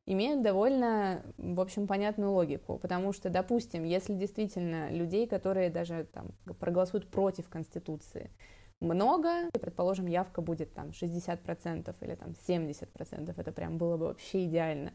имеют 0.05 0.41
довольно, 0.41 1.23
в 1.37 1.61
общем, 1.61 1.87
понятную 1.87 2.31
логику, 2.31 2.77
потому 2.77 3.13
что, 3.13 3.29
допустим, 3.29 3.85
если 3.85 4.15
действительно 4.15 4.91
людей, 4.91 5.27
которые 5.27 5.69
даже 5.69 6.07
там 6.11 6.31
проголосуют 6.59 7.07
против 7.07 7.47
Конституции, 7.47 8.31
много, 8.81 9.47
и, 9.53 9.59
предположим, 9.59 10.07
явка 10.07 10.41
будет 10.41 10.73
там 10.73 10.89
60% 10.89 11.95
или 12.01 12.15
там 12.15 12.35
70%, 12.47 13.33
это 13.35 13.51
прям 13.51 13.77
было 13.77 13.97
бы 13.97 14.07
вообще 14.07 14.45
идеально. 14.45 14.93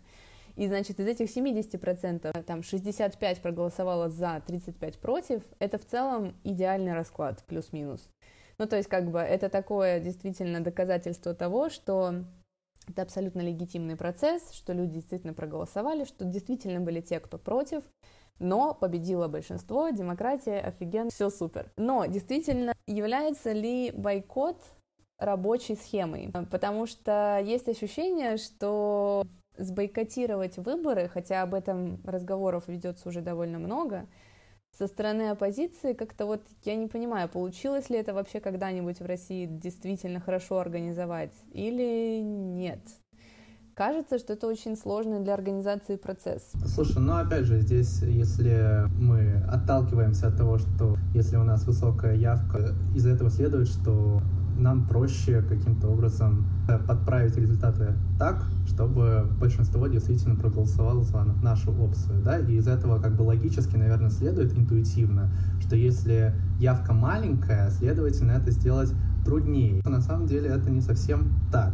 И, 0.57 0.69
значит, 0.69 1.01
из 1.01 1.07
этих 1.07 1.37
70% 1.37 2.43
там 2.45 2.63
65 2.63 3.43
проголосовало 3.43 4.09
за, 4.09 4.43
35 4.47 4.99
против, 4.99 5.43
это 5.59 5.79
в 5.79 5.85
целом 5.85 6.37
идеальный 6.45 6.95
расклад, 6.95 7.43
плюс-минус. 7.47 8.09
Ну, 8.59 8.67
то 8.67 8.77
есть, 8.77 8.89
как 8.89 9.11
бы, 9.11 9.19
это 9.19 9.49
такое 9.49 9.99
действительно 9.99 10.63
доказательство 10.63 11.35
того, 11.35 11.71
что 11.71 12.25
это 12.89 13.03
абсолютно 13.03 13.41
легитимный 13.41 13.97
процесс, 13.97 14.53
что 14.53 14.73
люди 14.73 14.95
действительно 14.95 15.35
проголосовали, 15.35 16.05
что 16.05 16.25
действительно 16.25 16.81
были 16.81 17.01
те, 17.01 17.19
кто 17.19 17.39
против, 17.39 17.83
но 18.39 18.75
победило 18.75 19.27
большинство, 19.27 19.89
демократия, 19.91 20.59
офигенно, 20.59 21.11
все 21.11 21.31
супер. 21.31 21.73
Но 21.77 22.07
действительно, 22.07 22.74
является 22.87 23.53
ли 23.53 23.91
бойкот 23.93 24.63
рабочей 25.19 25.77
схемой? 25.77 26.31
Потому 26.51 26.87
что 26.87 27.41
есть 27.45 27.69
ощущение, 27.69 28.37
что 28.37 29.25
сбойкотировать 29.57 30.57
выборы, 30.59 31.09
хотя 31.09 31.43
об 31.43 31.55
этом 31.55 32.01
разговоров 32.05 32.65
ведется 32.67 33.09
уже 33.09 33.21
довольно 33.21 33.59
много, 33.59 34.09
со 34.77 34.89
стороны 34.89 35.31
оппозиции 35.31 35.93
как-то 35.93 36.27
вот 36.27 36.43
я 36.65 36.75
не 36.75 36.89
понимаю, 36.89 37.29
получилось 37.29 37.91
ли 37.91 37.97
это 37.97 38.13
вообще 38.13 38.41
когда-нибудь 38.41 38.99
в 38.99 39.07
России 39.07 39.47
действительно 39.47 40.21
хорошо 40.21 40.59
организовать 40.59 41.35
или 41.53 42.21
нет. 42.21 42.81
Кажется, 43.75 44.19
что 44.19 44.35
это 44.35 44.47
очень 44.47 44.77
сложный 44.77 45.19
для 45.19 45.35
организации 45.35 45.97
процесс. 45.97 46.53
Слушай, 46.65 46.99
ну 47.01 47.17
опять 47.17 47.45
же, 47.45 47.61
здесь, 47.61 48.03
если 48.03 48.85
мы 48.97 49.43
отталкиваемся 49.49 50.29
от 50.29 50.37
того, 50.37 50.59
что 50.59 50.97
если 51.13 51.37
у 51.37 51.43
нас 51.43 51.67
высокая 51.67 52.15
явка, 52.15 52.73
из 52.95 53.05
этого 53.05 53.31
следует, 53.31 53.67
что 53.67 54.23
нам 54.57 54.87
проще 54.87 55.43
каким-то 55.43 55.89
образом 55.89 56.47
подправить 56.87 57.37
результаты 57.37 57.95
так, 58.17 58.45
чтобы 58.69 59.29
большинство 59.41 59.89
действительно 59.89 60.37
проголосовало 60.37 61.03
за 61.03 61.25
нашу 61.43 61.73
опцию, 61.73 62.23
да, 62.23 62.39
и 62.39 62.53
из 62.53 62.69
этого 62.69 63.03
как 63.03 63.17
бы 63.17 63.23
логически, 63.23 63.75
наверное, 63.75 64.11
следует 64.11 64.57
интуитивно, 64.57 65.33
что 65.61 65.75
если 65.75 66.33
явка 66.61 66.93
маленькая, 66.93 67.71
следовательно, 67.71 68.33
это 68.33 68.53
сделать 68.53 68.93
труднее. 69.25 69.83
На 69.85 70.01
самом 70.01 70.27
деле 70.27 70.51
это 70.51 70.71
не 70.71 70.81
совсем 70.81 71.33
так. 71.51 71.73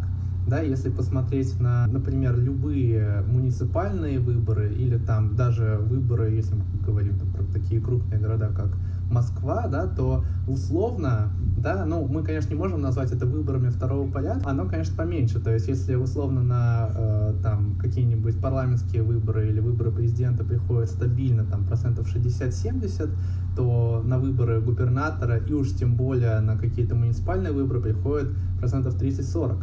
Да, 0.51 0.63
если 0.63 0.91
посмотреть 0.91 1.61
на, 1.61 1.87
например, 1.87 2.37
любые 2.37 3.23
муниципальные 3.25 4.19
выборы 4.19 4.75
или 4.75 4.99
там 4.99 5.37
даже 5.37 5.79
выборы, 5.81 6.33
если 6.33 6.57
мы 6.57 6.65
говорим 6.85 7.21
там, 7.21 7.31
про 7.31 7.45
такие 7.45 7.81
крупные 7.81 8.19
города, 8.19 8.49
как 8.49 8.67
Москва, 9.09 9.69
да, 9.69 9.87
то 9.87 10.25
условно, 10.49 11.31
да, 11.57 11.87
ну, 11.87 12.05
мы, 12.09 12.25
конечно, 12.25 12.49
не 12.49 12.57
можем 12.57 12.81
назвать 12.81 13.13
это 13.13 13.27
выборами 13.27 13.69
второго 13.69 14.11
порядка, 14.11 14.51
оно, 14.51 14.67
конечно, 14.67 14.97
поменьше, 14.97 15.39
то 15.39 15.53
есть 15.53 15.69
если 15.69 15.95
условно 15.95 16.43
на 16.43 16.91
э, 16.97 17.35
там 17.45 17.77
какие-нибудь 17.79 18.41
парламентские 18.41 19.05
выборы 19.05 19.51
или 19.51 19.61
выборы 19.61 19.93
президента 19.93 20.43
приходят 20.43 20.91
стабильно 20.91 21.45
там 21.45 21.65
процентов 21.65 22.13
60-70, 22.13 23.09
то 23.57 24.03
на 24.05 24.19
выборы 24.19 24.61
губернатора 24.61 25.37
и 25.37 25.53
уж 25.53 25.71
тем 25.75 25.95
более 25.95 26.41
на 26.41 26.57
какие-то 26.57 26.97
муниципальные 26.97 27.53
выборы 27.53 27.81
приходит 27.81 28.33
процентов 28.59 29.01
30-40. 29.01 29.63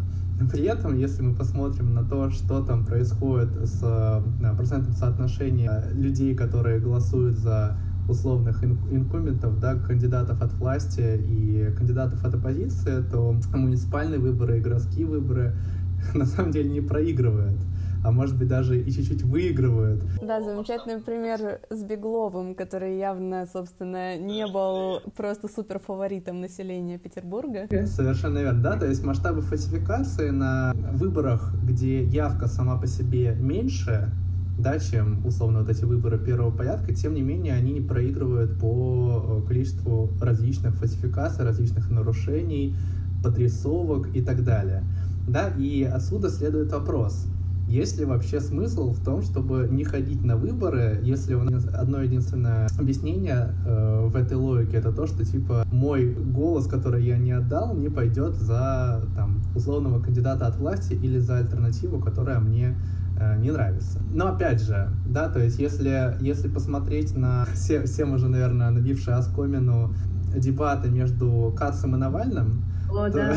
При 0.51 0.63
этом, 0.65 0.95
если 0.95 1.23
мы 1.23 1.33
посмотрим 1.33 1.93
на 1.93 2.03
то, 2.03 2.29
что 2.29 2.63
там 2.63 2.85
происходит 2.85 3.49
с 3.67 3.81
э, 3.83 4.55
процентом 4.55 4.93
соотношения 4.93 5.89
людей, 5.93 6.35
которые 6.35 6.79
голосуют 6.79 7.37
за 7.37 7.77
условных 8.07 8.63
инкументов, 8.63 9.59
да, 9.59 9.75
кандидатов 9.75 10.41
от 10.41 10.53
власти 10.53 11.19
и 11.27 11.73
кандидатов 11.75 12.23
от 12.23 12.35
оппозиции, 12.35 13.01
то 13.01 13.35
муниципальные 13.53 14.19
выборы 14.19 14.59
и 14.59 14.61
городские 14.61 15.07
выборы 15.07 15.55
на 16.13 16.25
самом 16.25 16.51
деле 16.51 16.69
не 16.69 16.81
проигрывают 16.81 17.57
а 18.07 18.11
может 18.11 18.37
быть 18.37 18.47
даже 18.47 18.79
и 18.81 18.89
чуть-чуть 18.89 19.23
выигрывают. 19.23 20.01
Да, 20.21 20.41
замечательный 20.41 21.01
пример 21.01 21.59
с 21.69 21.83
Бегловым, 21.83 22.55
который 22.55 22.97
явно, 22.97 23.45
собственно, 23.51 24.17
не 24.17 24.47
был 24.47 25.01
просто 25.17 25.49
супер 25.49 25.79
фаворитом 25.79 26.39
населения 26.39 26.97
Петербурга. 26.97 27.67
Совершенно 27.85 28.39
верно, 28.39 28.63
да, 28.63 28.79
то 28.79 28.85
есть 28.85 29.03
масштабы 29.03 29.41
фальсификации 29.41 30.29
на 30.29 30.73
выборах, 30.93 31.53
где 31.61 32.01
явка 32.01 32.47
сама 32.47 32.77
по 32.77 32.87
себе 32.87 33.35
меньше, 33.37 34.09
да, 34.57 34.79
чем, 34.79 35.25
условно, 35.25 35.59
вот 35.59 35.69
эти 35.69 35.83
выборы 35.83 36.17
первого 36.17 36.55
порядка, 36.55 36.95
тем 36.95 37.13
не 37.13 37.21
менее 37.21 37.55
они 37.55 37.73
не 37.73 37.81
проигрывают 37.81 38.57
по 38.57 39.41
э, 39.43 39.47
количеству 39.47 40.09
различных 40.21 40.75
фальсификаций, 40.75 41.43
различных 41.43 41.91
нарушений, 41.91 42.73
подрисовок 43.21 44.15
и 44.15 44.21
так 44.21 44.45
далее. 44.45 44.83
Да, 45.27 45.49
и 45.57 45.83
отсюда 45.83 46.29
следует 46.29 46.71
вопрос, 46.71 47.27
есть 47.67 47.99
ли 47.99 48.05
вообще 48.05 48.39
смысл 48.39 48.93
в 48.93 49.03
том, 49.03 49.21
чтобы 49.21 49.67
не 49.69 49.83
ходить 49.83 50.23
на 50.23 50.37
выборы, 50.37 50.99
если 51.03 51.33
у 51.33 51.43
нас 51.43 51.67
одно 51.67 52.01
единственное 52.01 52.67
объяснение 52.79 53.53
э, 53.65 54.07
в 54.07 54.15
этой 54.15 54.37
логике 54.37 54.77
это 54.77 54.93
то, 54.93 55.05
что 55.05 55.25
типа 55.25 55.65
мой 55.69 56.13
голос, 56.13 56.65
который 56.67 57.05
я 57.05 57.17
не 57.17 57.33
отдал, 57.33 57.75
не 57.75 57.89
пойдет 57.89 58.35
за 58.35 59.03
там 59.15 59.41
условного 59.53 60.01
кандидата 60.01 60.47
от 60.47 60.55
власти 60.55 60.93
или 60.93 61.19
за 61.19 61.39
альтернативу, 61.39 61.99
которая 61.99 62.39
мне 62.39 62.77
э, 63.19 63.37
не 63.39 63.51
нравится. 63.51 63.99
Но 64.13 64.27
опять 64.27 64.61
же, 64.61 64.89
да, 65.05 65.27
то 65.27 65.39
есть 65.39 65.59
если, 65.59 66.15
если 66.21 66.47
посмотреть 66.47 67.17
на 67.17 67.45
все, 67.53 67.83
всем 67.83 68.13
уже, 68.13 68.29
наверное, 68.29 68.69
набившие 68.69 69.17
оскомину 69.17 69.93
дебаты 70.33 70.89
между 70.89 71.53
Кацем 71.57 71.95
и 71.95 71.97
Навальным, 71.97 72.63
О, 72.89 73.09
то, 73.09 73.17
да. 73.17 73.35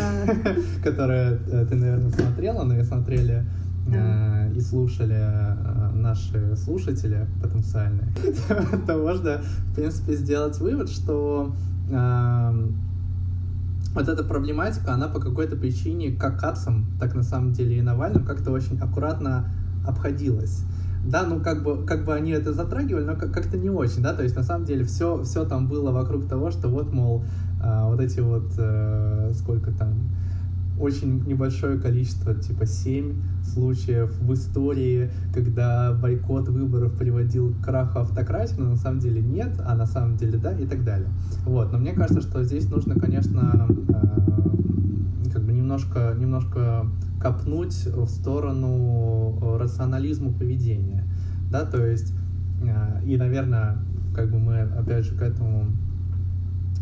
которые 0.85 1.37
ты, 1.37 1.75
наверное, 1.75 2.13
смотрела, 2.13 2.63
но 2.63 2.77
и 2.77 2.85
смотрели 2.85 3.45
да. 3.93 4.49
и 4.49 4.61
слушали 4.61 5.19
наши 5.95 6.57
слушатели 6.57 7.27
потенциальные, 7.43 8.09
то 8.87 8.97
можно, 8.99 9.43
в 9.71 9.75
принципе, 9.75 10.15
сделать 10.15 10.59
вывод, 10.59 10.89
что 10.89 11.55
вот 13.95 14.09
эта 14.09 14.23
проблематика, 14.23 14.95
она 14.95 15.09
по 15.09 15.21
какой-то 15.21 15.57
причине, 15.57 16.13
как 16.13 16.39
Кацам, 16.39 16.87
так 17.01 17.15
на 17.15 17.23
самом 17.23 17.53
деле 17.53 17.79
и 17.79 17.83
Навальным, 17.83 18.25
как-то 18.25 18.51
очень 18.53 18.79
аккуратно 18.79 19.51
обходилась. 19.87 20.65
Да, 21.05 21.25
ну 21.25 21.41
как 21.41 21.63
бы, 21.63 21.85
как 21.87 22.05
бы 22.05 22.15
они 22.15 22.31
это 22.33 22.53
затрагивали, 22.53 23.05
но 23.05 23.17
как-то 23.17 23.57
не 23.57 23.71
очень, 23.71 24.03
да, 24.03 24.13
то 24.13 24.23
есть 24.23 24.37
на 24.37 24.43
самом 24.43 24.67
деле 24.67 24.85
все, 24.85 25.23
все 25.23 25.45
там 25.47 25.67
было 25.67 25.91
вокруг 25.93 26.29
того, 26.29 26.51
что 26.51 26.69
вот, 26.69 26.93
мол, 26.93 27.25
э, 27.63 27.85
вот 27.87 28.01
эти 28.01 28.21
вот, 28.21 28.53
э, 28.59 29.33
сколько 29.35 29.73
там, 29.73 29.95
очень 30.81 31.23
небольшое 31.27 31.79
количество, 31.79 32.35
типа 32.35 32.67
7 32.67 33.15
случаев 33.45 34.17
в 34.21 34.33
истории, 34.33 35.11
когда 35.33 35.93
бойкот 35.93 36.49
выборов 36.49 36.97
приводил 36.97 37.53
к 37.53 37.65
краху 37.65 38.01
автократии, 38.01 38.57
но 38.59 38.71
на 38.71 38.77
самом 38.77 38.99
деле 38.99 39.21
нет, 39.21 39.61
а 39.65 39.75
на 39.75 39.87
самом 39.87 40.17
деле 40.17 40.39
да, 40.39 40.53
и 40.53 40.67
так 40.67 40.83
далее. 40.83 41.09
Вот, 41.45 41.71
но 41.71 41.79
мне 41.79 41.93
кажется, 41.93 42.23
что 42.23 42.43
здесь 42.43 42.69
нужно, 42.71 42.95
конечно, 42.99 43.69
э, 43.69 45.31
как 45.31 45.45
бы 45.45 45.53
немножко, 45.53 46.15
немножко 46.19 46.87
копнуть 47.21 47.87
в 47.87 48.09
сторону 48.09 49.59
рационализма 49.59 50.33
поведения, 50.33 51.05
да, 51.51 51.67
то 51.67 51.85
есть, 51.85 52.15
э, 52.63 53.03
и, 53.05 53.17
наверное, 53.19 53.79
как 54.15 54.31
бы 54.31 54.39
мы, 54.39 54.61
опять 54.61 55.05
же, 55.05 55.15
к 55.15 55.23
этому 55.23 55.67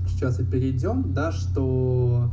сейчас 0.06 0.40
и 0.40 0.44
перейдем, 0.44 1.12
да, 1.12 1.32
что 1.32 2.30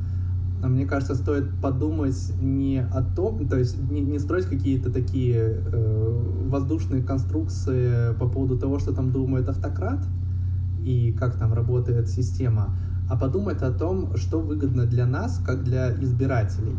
а 0.66 0.68
мне 0.68 0.88
кажется, 0.88 1.14
стоит 1.14 1.62
подумать 1.62 2.18
не 2.42 2.80
о 2.80 3.04
том, 3.04 3.48
то 3.48 3.56
есть 3.56 3.80
не, 3.92 4.02
не 4.02 4.18
строить 4.18 4.46
какие-то 4.46 4.92
такие 4.92 5.62
э, 5.64 6.22
воздушные 6.48 7.04
конструкции 7.04 8.16
по 8.16 8.28
поводу 8.28 8.58
того, 8.58 8.80
что 8.80 8.92
там 8.92 9.12
думает 9.12 9.48
автократ 9.48 10.00
и 10.84 11.14
как 11.14 11.38
там 11.38 11.54
работает 11.54 12.10
система, 12.10 12.76
а 13.08 13.16
подумать 13.16 13.62
о 13.62 13.72
том, 13.72 14.18
что 14.18 14.40
выгодно 14.40 14.88
для 14.88 15.06
нас, 15.06 15.40
как 15.46 15.64
для 15.64 15.94
избирателей. 16.02 16.76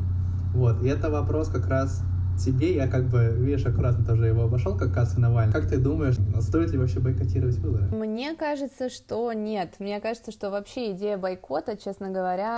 Вот, 0.52 0.83
и 0.83 0.88
это 0.88 1.09
вопрос 1.09 1.47
как 1.49 1.69
раз 1.69 2.02
тебе, 2.45 2.75
я 2.75 2.88
как 2.88 3.09
бы, 3.09 3.37
видишь, 3.38 3.66
аккуратно 3.66 4.05
тоже 4.05 4.26
его 4.26 4.43
обошел, 4.43 4.76
как 4.76 4.93
Касса 4.93 5.21
Навальный. 5.21 5.52
Как 5.52 5.69
ты 5.69 5.78
думаешь, 5.78 6.16
стоит 6.40 6.73
ли 6.73 6.78
вообще 6.78 6.99
бойкотировать 6.99 7.57
выборы? 7.59 7.87
Мне 7.93 8.35
кажется, 8.35 8.88
что 8.88 9.33
нет. 9.33 9.76
Мне 9.78 10.00
кажется, 10.00 10.33
что 10.33 10.50
вообще 10.50 10.93
идея 10.93 11.19
бойкота, 11.19 11.76
честно 11.76 12.11
говоря, 12.11 12.57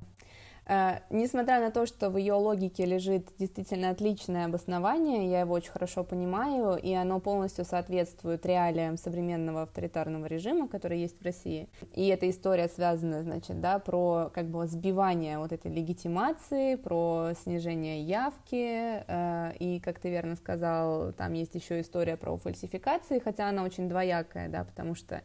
несмотря 1.10 1.60
на 1.60 1.70
то, 1.70 1.86
что 1.86 2.10
в 2.10 2.16
ее 2.16 2.34
логике 2.34 2.84
лежит 2.84 3.28
действительно 3.38 3.90
отличное 3.90 4.44
обоснование, 4.44 5.30
я 5.30 5.40
его 5.40 5.54
очень 5.54 5.70
хорошо 5.70 6.04
понимаю, 6.04 6.76
и 6.76 6.92
оно 6.92 7.20
полностью 7.20 7.64
соответствует 7.64 8.44
реалиям 8.44 8.96
современного 8.98 9.62
авторитарного 9.62 10.26
режима, 10.26 10.68
который 10.68 11.00
есть 11.00 11.20
в 11.20 11.24
России. 11.24 11.68
И 11.94 12.06
эта 12.08 12.28
история 12.28 12.68
связана, 12.68 13.22
значит, 13.22 13.60
да, 13.60 13.78
про 13.78 14.30
как 14.34 14.46
бы 14.46 14.66
сбивание 14.66 15.38
вот 15.38 15.52
этой 15.52 15.70
легитимации, 15.72 16.74
про 16.74 17.30
снижение 17.42 18.02
явки, 18.02 19.04
э, 19.06 19.52
и, 19.58 19.80
как 19.80 19.98
ты 19.98 20.10
верно 20.10 20.36
сказал, 20.36 21.12
там 21.12 21.32
есть 21.32 21.54
еще 21.54 21.80
история 21.80 22.16
про 22.16 22.36
фальсификации, 22.36 23.18
хотя 23.18 23.48
она 23.48 23.62
очень 23.62 23.88
двоякая, 23.88 24.48
да, 24.48 24.64
потому 24.64 24.94
что 24.94 25.22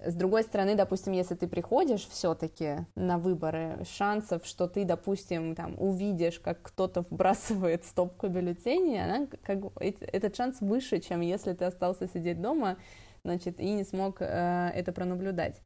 с 0.00 0.14
другой 0.14 0.44
стороны, 0.44 0.76
допустим, 0.76 1.12
если 1.12 1.34
ты 1.34 1.48
приходишь 1.48 2.06
все-таки 2.06 2.86
на 2.94 3.18
выборы, 3.18 3.84
шансов, 3.84 4.46
что 4.46 4.68
ты, 4.68 4.84
допустим, 4.84 5.56
там 5.56 5.74
увидишь, 5.76 6.38
как 6.38 6.62
кто-то 6.62 7.02
вбрасывает 7.02 7.84
стопку 7.84 8.28
бюллетеней, 8.28 9.02
она, 9.02 9.26
как, 9.42 9.58
этот 9.80 10.36
шанс 10.36 10.60
выше, 10.60 11.00
чем 11.00 11.20
если 11.20 11.52
ты 11.52 11.64
остался 11.64 12.06
сидеть 12.06 12.40
дома, 12.40 12.76
значит, 13.24 13.58
и 13.58 13.72
не 13.72 13.82
смог 13.82 14.18
э, 14.20 14.70
это 14.74 14.92
пронаблюдать. 14.92 15.60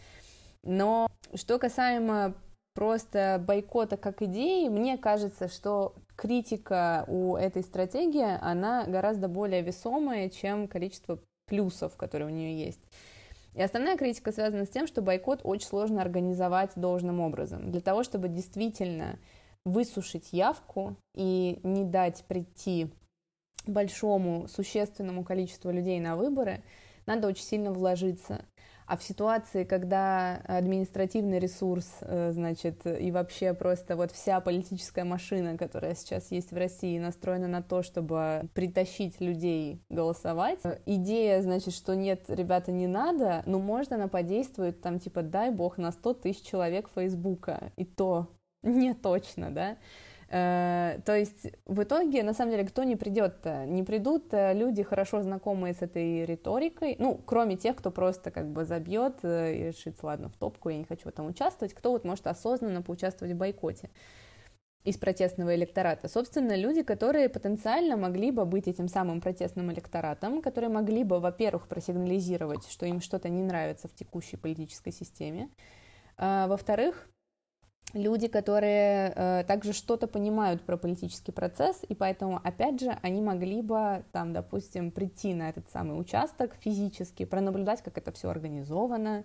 Но 0.62 1.09
что 1.35 1.59
касаемо 1.59 2.35
просто 2.75 3.42
бойкота 3.47 3.99
как 3.99 4.23
идеи, 4.23 4.68
мне 4.68 4.97
кажется, 4.97 5.49
что 5.49 5.95
критика 6.16 7.05
у 7.07 7.37
этой 7.37 7.62
стратегии, 7.62 8.38
она 8.40 8.85
гораздо 8.85 9.29
более 9.29 9.61
весомая, 9.61 10.31
чем 10.31 10.68
количество 10.68 11.18
плюсов, 11.47 11.97
которые 11.97 12.29
у 12.29 12.35
нее 12.35 12.64
есть. 12.64 12.81
И 13.55 13.62
основная 13.62 13.97
критика 13.97 14.33
связана 14.33 14.65
с 14.65 14.71
тем, 14.71 14.87
что 14.87 15.03
бойкот 15.03 15.41
очень 15.45 15.67
сложно 15.67 16.01
организовать 16.01 16.73
должным 16.77 17.21
образом. 17.21 17.71
Для 17.71 17.81
того, 17.81 18.03
чтобы 18.03 18.29
действительно 18.29 19.19
высушить 19.65 20.33
явку 20.33 20.97
и 21.15 21.61
не 21.62 21.85
дать 21.85 22.25
прийти 22.27 22.91
большому, 23.67 24.49
существенному 24.49 25.25
количеству 25.25 25.71
людей 25.71 26.01
на 26.01 26.17
выборы, 26.17 26.62
надо 27.07 27.29
очень 27.29 27.45
сильно 27.45 27.73
вложиться. 27.73 28.45
А 28.93 28.97
в 28.99 29.03
ситуации, 29.03 29.65
когда 29.65 30.37
административный 30.45 31.39
ресурс, 31.39 31.91
э, 32.03 32.31
значит, 32.33 32.85
и 32.85 33.11
вообще 33.11 33.55
просто 33.55 33.97
вот 33.97 34.13
вся 34.13 34.39
политическая 34.43 35.05
машина, 35.05 35.57
которая 35.57 35.95
сейчас 35.95 36.31
есть 36.31 36.53
в 36.53 36.57
России, 36.59 36.99
настроена 36.99 37.49
на 37.49 37.63
то, 37.63 37.83
чтобы 37.83 38.51
притащить 38.53 39.19
людей 39.19 39.81
голосовать, 39.89 40.61
идея, 40.85 41.41
значит, 41.41 41.73
что 41.73 41.97
нет, 41.97 42.25
ребята, 42.29 42.71
не 42.71 42.87
надо, 42.87 43.43
ну, 43.47 43.61
может, 43.61 43.93
она 43.93 44.09
подействует, 44.09 44.83
там, 44.83 44.99
типа, 44.99 45.23
дай 45.23 45.51
бог, 45.51 45.79
на 45.79 45.91
100 45.91 46.13
тысяч 46.13 46.43
человек 46.43 46.91
Фейсбука, 46.95 47.73
и 47.77 47.87
то 47.87 48.29
не 48.63 48.93
точно, 48.93 49.51
да, 49.51 49.79
Э, 49.79 50.12
то 50.33 51.14
есть 51.14 51.53
в 51.66 51.83
итоге, 51.83 52.23
на 52.23 52.33
самом 52.33 52.53
деле, 52.53 52.64
кто 52.64 52.85
не 52.85 52.97
придет-то? 52.97 53.66
Не 53.66 53.83
придут 53.83 54.33
э, 54.33 54.55
люди, 54.55 54.83
хорошо 54.83 55.21
знакомые 55.21 55.75
с 55.75 55.83
этой 55.83 56.25
риторикой, 56.25 56.97
ну, 56.99 57.21
кроме 57.27 57.59
тех, 57.59 57.77
кто 57.77 57.90
просто 57.90 58.31
как 58.31 58.51
бы 58.51 58.64
забьет 58.64 59.18
э, 59.25 59.55
и 59.55 59.64
решит, 59.64 60.03
ладно, 60.03 60.31
в 60.31 60.37
топку, 60.38 60.71
я 60.71 60.79
не 60.79 60.85
хочу 60.85 61.11
этом 61.11 61.27
участвовать, 61.27 61.75
кто 61.75 61.92
вот 61.92 62.05
может 62.07 62.27
осознанно 62.27 62.81
поучаствовать 62.81 63.35
в 63.35 63.37
бойкоте 63.37 63.90
из 64.85 64.97
протестного 64.97 65.55
электората. 65.55 66.09
Собственно, 66.09 66.57
люди, 66.57 66.83
которые 66.83 67.29
потенциально 67.29 67.99
могли 67.99 68.31
бы 68.31 68.47
быть 68.47 68.66
этим 68.66 68.88
самым 68.88 69.21
протестным 69.21 69.71
электоратом, 69.71 70.40
которые 70.40 70.71
могли 70.71 71.05
бы, 71.05 71.21
во-первых, 71.21 71.68
просигнализировать, 71.68 72.66
что 72.71 72.87
им 72.87 73.03
что-то 73.03 73.29
не 73.29 73.42
нравится 73.42 73.87
в 73.87 73.95
текущей 73.95 74.38
политической 74.38 74.92
системе, 74.92 75.51
во-вторых, 76.16 77.09
люди, 77.95 78.29
которые 78.29 79.13
э, 79.15 79.45
также 79.47 79.73
что-то 79.73 80.07
понимают 80.07 80.63
про 80.63 80.77
политический 80.77 81.33
процесс, 81.33 81.81
и 81.89 81.95
поэтому, 81.95 82.41
опять 82.43 82.81
же, 82.81 82.97
они 83.03 83.21
могли 83.21 83.63
бы, 83.63 84.05
там, 84.13 84.33
допустим, 84.33 84.91
прийти 84.91 85.35
на 85.35 85.49
этот 85.49 85.69
самый 85.71 86.01
участок 86.01 86.55
физически, 86.61 87.25
пронаблюдать, 87.25 87.83
как 87.83 87.99
это 87.99 88.11
все 88.13 88.31
организовано, 88.31 89.25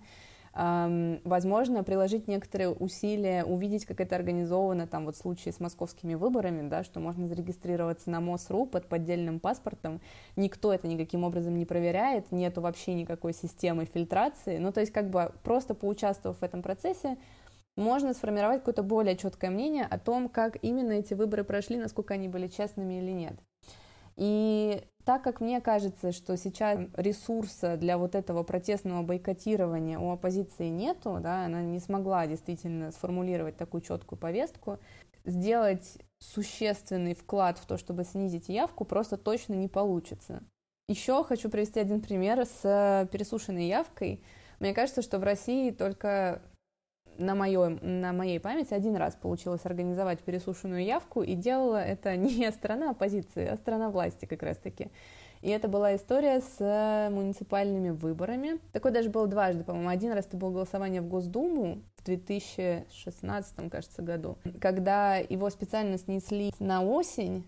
эм, 0.54 1.22
возможно, 1.24 1.84
приложить 1.84 2.28
некоторые 2.28 2.70
усилия, 2.70 3.46
увидеть, 3.46 3.86
как 3.86 4.02
это 4.02 4.16
организовано, 4.16 4.88
там, 4.88 5.06
вот 5.06 5.16
в 5.16 5.20
случае 5.20 5.54
с 5.54 5.60
московскими 5.60 6.16
выборами, 6.16 6.68
да, 6.68 6.84
что 6.84 7.00
можно 7.00 7.28
зарегистрироваться 7.28 8.10
на 8.10 8.20
МОСРУ 8.20 8.66
под 8.66 8.88
поддельным 8.88 9.40
паспортом, 9.40 10.02
никто 10.36 10.74
это 10.74 10.88
никаким 10.88 11.24
образом 11.24 11.56
не 11.56 11.66
проверяет, 11.66 12.32
нету 12.32 12.62
вообще 12.62 12.94
никакой 12.94 13.34
системы 13.34 13.86
фильтрации, 13.86 14.58
ну, 14.58 14.72
то 14.74 14.82
есть, 14.82 14.92
как 14.92 15.10
бы, 15.10 15.32
просто 15.44 15.74
поучаствовав 15.74 16.40
в 16.40 16.44
этом 16.44 16.62
процессе, 16.62 17.18
можно 17.78 18.14
сформировать 18.14 18.60
какое-то 18.60 18.84
более 18.84 19.16
четкое 19.16 19.50
мнение 19.50 19.86
о 19.86 19.98
том, 19.98 20.28
как 20.28 20.58
именно 20.62 20.92
эти 20.92 21.14
выборы 21.14 21.44
прошли, 21.44 21.78
насколько 21.78 22.16
они 22.16 22.28
были 22.28 22.48
честными 22.48 22.96
или 22.96 23.12
нет. 23.12 23.36
И 24.18 24.84
так 25.06 25.24
как 25.24 25.40
мне 25.40 25.62
кажется, 25.62 26.12
что 26.12 26.36
сейчас 26.36 26.80
ресурса 26.96 27.78
для 27.78 27.98
вот 27.98 28.16
этого 28.16 28.44
протестного 28.44 29.04
бойкотирования 29.04 30.00
у 30.00 30.12
оппозиции 30.12 30.68
нету, 30.68 31.20
да, 31.22 31.46
она 31.46 31.62
не 31.62 31.80
смогла 31.80 32.28
действительно 32.28 32.92
сформулировать 32.92 33.56
такую 33.58 33.82
четкую 33.82 34.20
повестку, 34.20 34.80
сделать 35.24 36.00
существенный 36.20 37.14
вклад 37.14 37.60
в 37.60 37.68
то, 37.68 37.78
чтобы 37.78 38.06
снизить 38.06 38.50
явку, 38.50 38.86
просто 38.86 39.18
точно 39.18 39.54
не 39.54 39.68
получится. 39.68 40.42
Еще 40.90 41.24
хочу 41.24 41.50
привести 41.50 41.80
один 41.80 42.02
пример 42.02 42.44
с 42.46 43.08
пересушенной 43.12 43.68
явкой. 43.68 44.24
Мне 44.60 44.74
кажется, 44.74 45.02
что 45.02 45.20
в 45.20 45.24
России 45.24 45.70
только 45.70 46.42
на, 47.18 47.36
моем, 47.36 47.80
на 47.82 48.14
моей 48.14 48.40
памяти 48.40 48.74
один 48.74 48.96
раз 48.96 49.16
получилось 49.16 49.66
организовать 49.66 50.20
пересушенную 50.20 50.84
явку, 50.84 51.22
и 51.22 51.36
делала 51.36 51.84
это 51.84 52.16
не 52.18 52.52
страна 52.52 52.92
оппозиции, 52.92 53.48
а 53.48 53.56
страна 53.58 53.90
власти 53.90 54.26
как 54.26 54.44
раз-таки. 54.44 54.90
И 55.42 55.50
это 55.50 55.68
была 55.68 55.96
история 55.96 56.42
с 56.42 56.56
э, 56.60 57.10
муниципальными 57.12 57.92
выборами. 57.92 58.60
Такое 58.72 58.92
даже 58.92 59.10
было 59.10 59.28
дважды, 59.28 59.64
по-моему. 59.64 59.90
Один 59.90 60.12
раз 60.12 60.26
это 60.26 60.38
было 60.38 60.52
голосование 60.52 61.02
в 61.02 61.08
Госдуму 61.08 61.84
в 61.98 62.06
2016, 62.06 63.70
кажется, 63.70 64.02
году, 64.02 64.38
когда 64.60 65.18
его 65.18 65.50
специально 65.50 65.98
снесли 65.98 66.52
на 66.60 66.84
осень, 66.84 67.46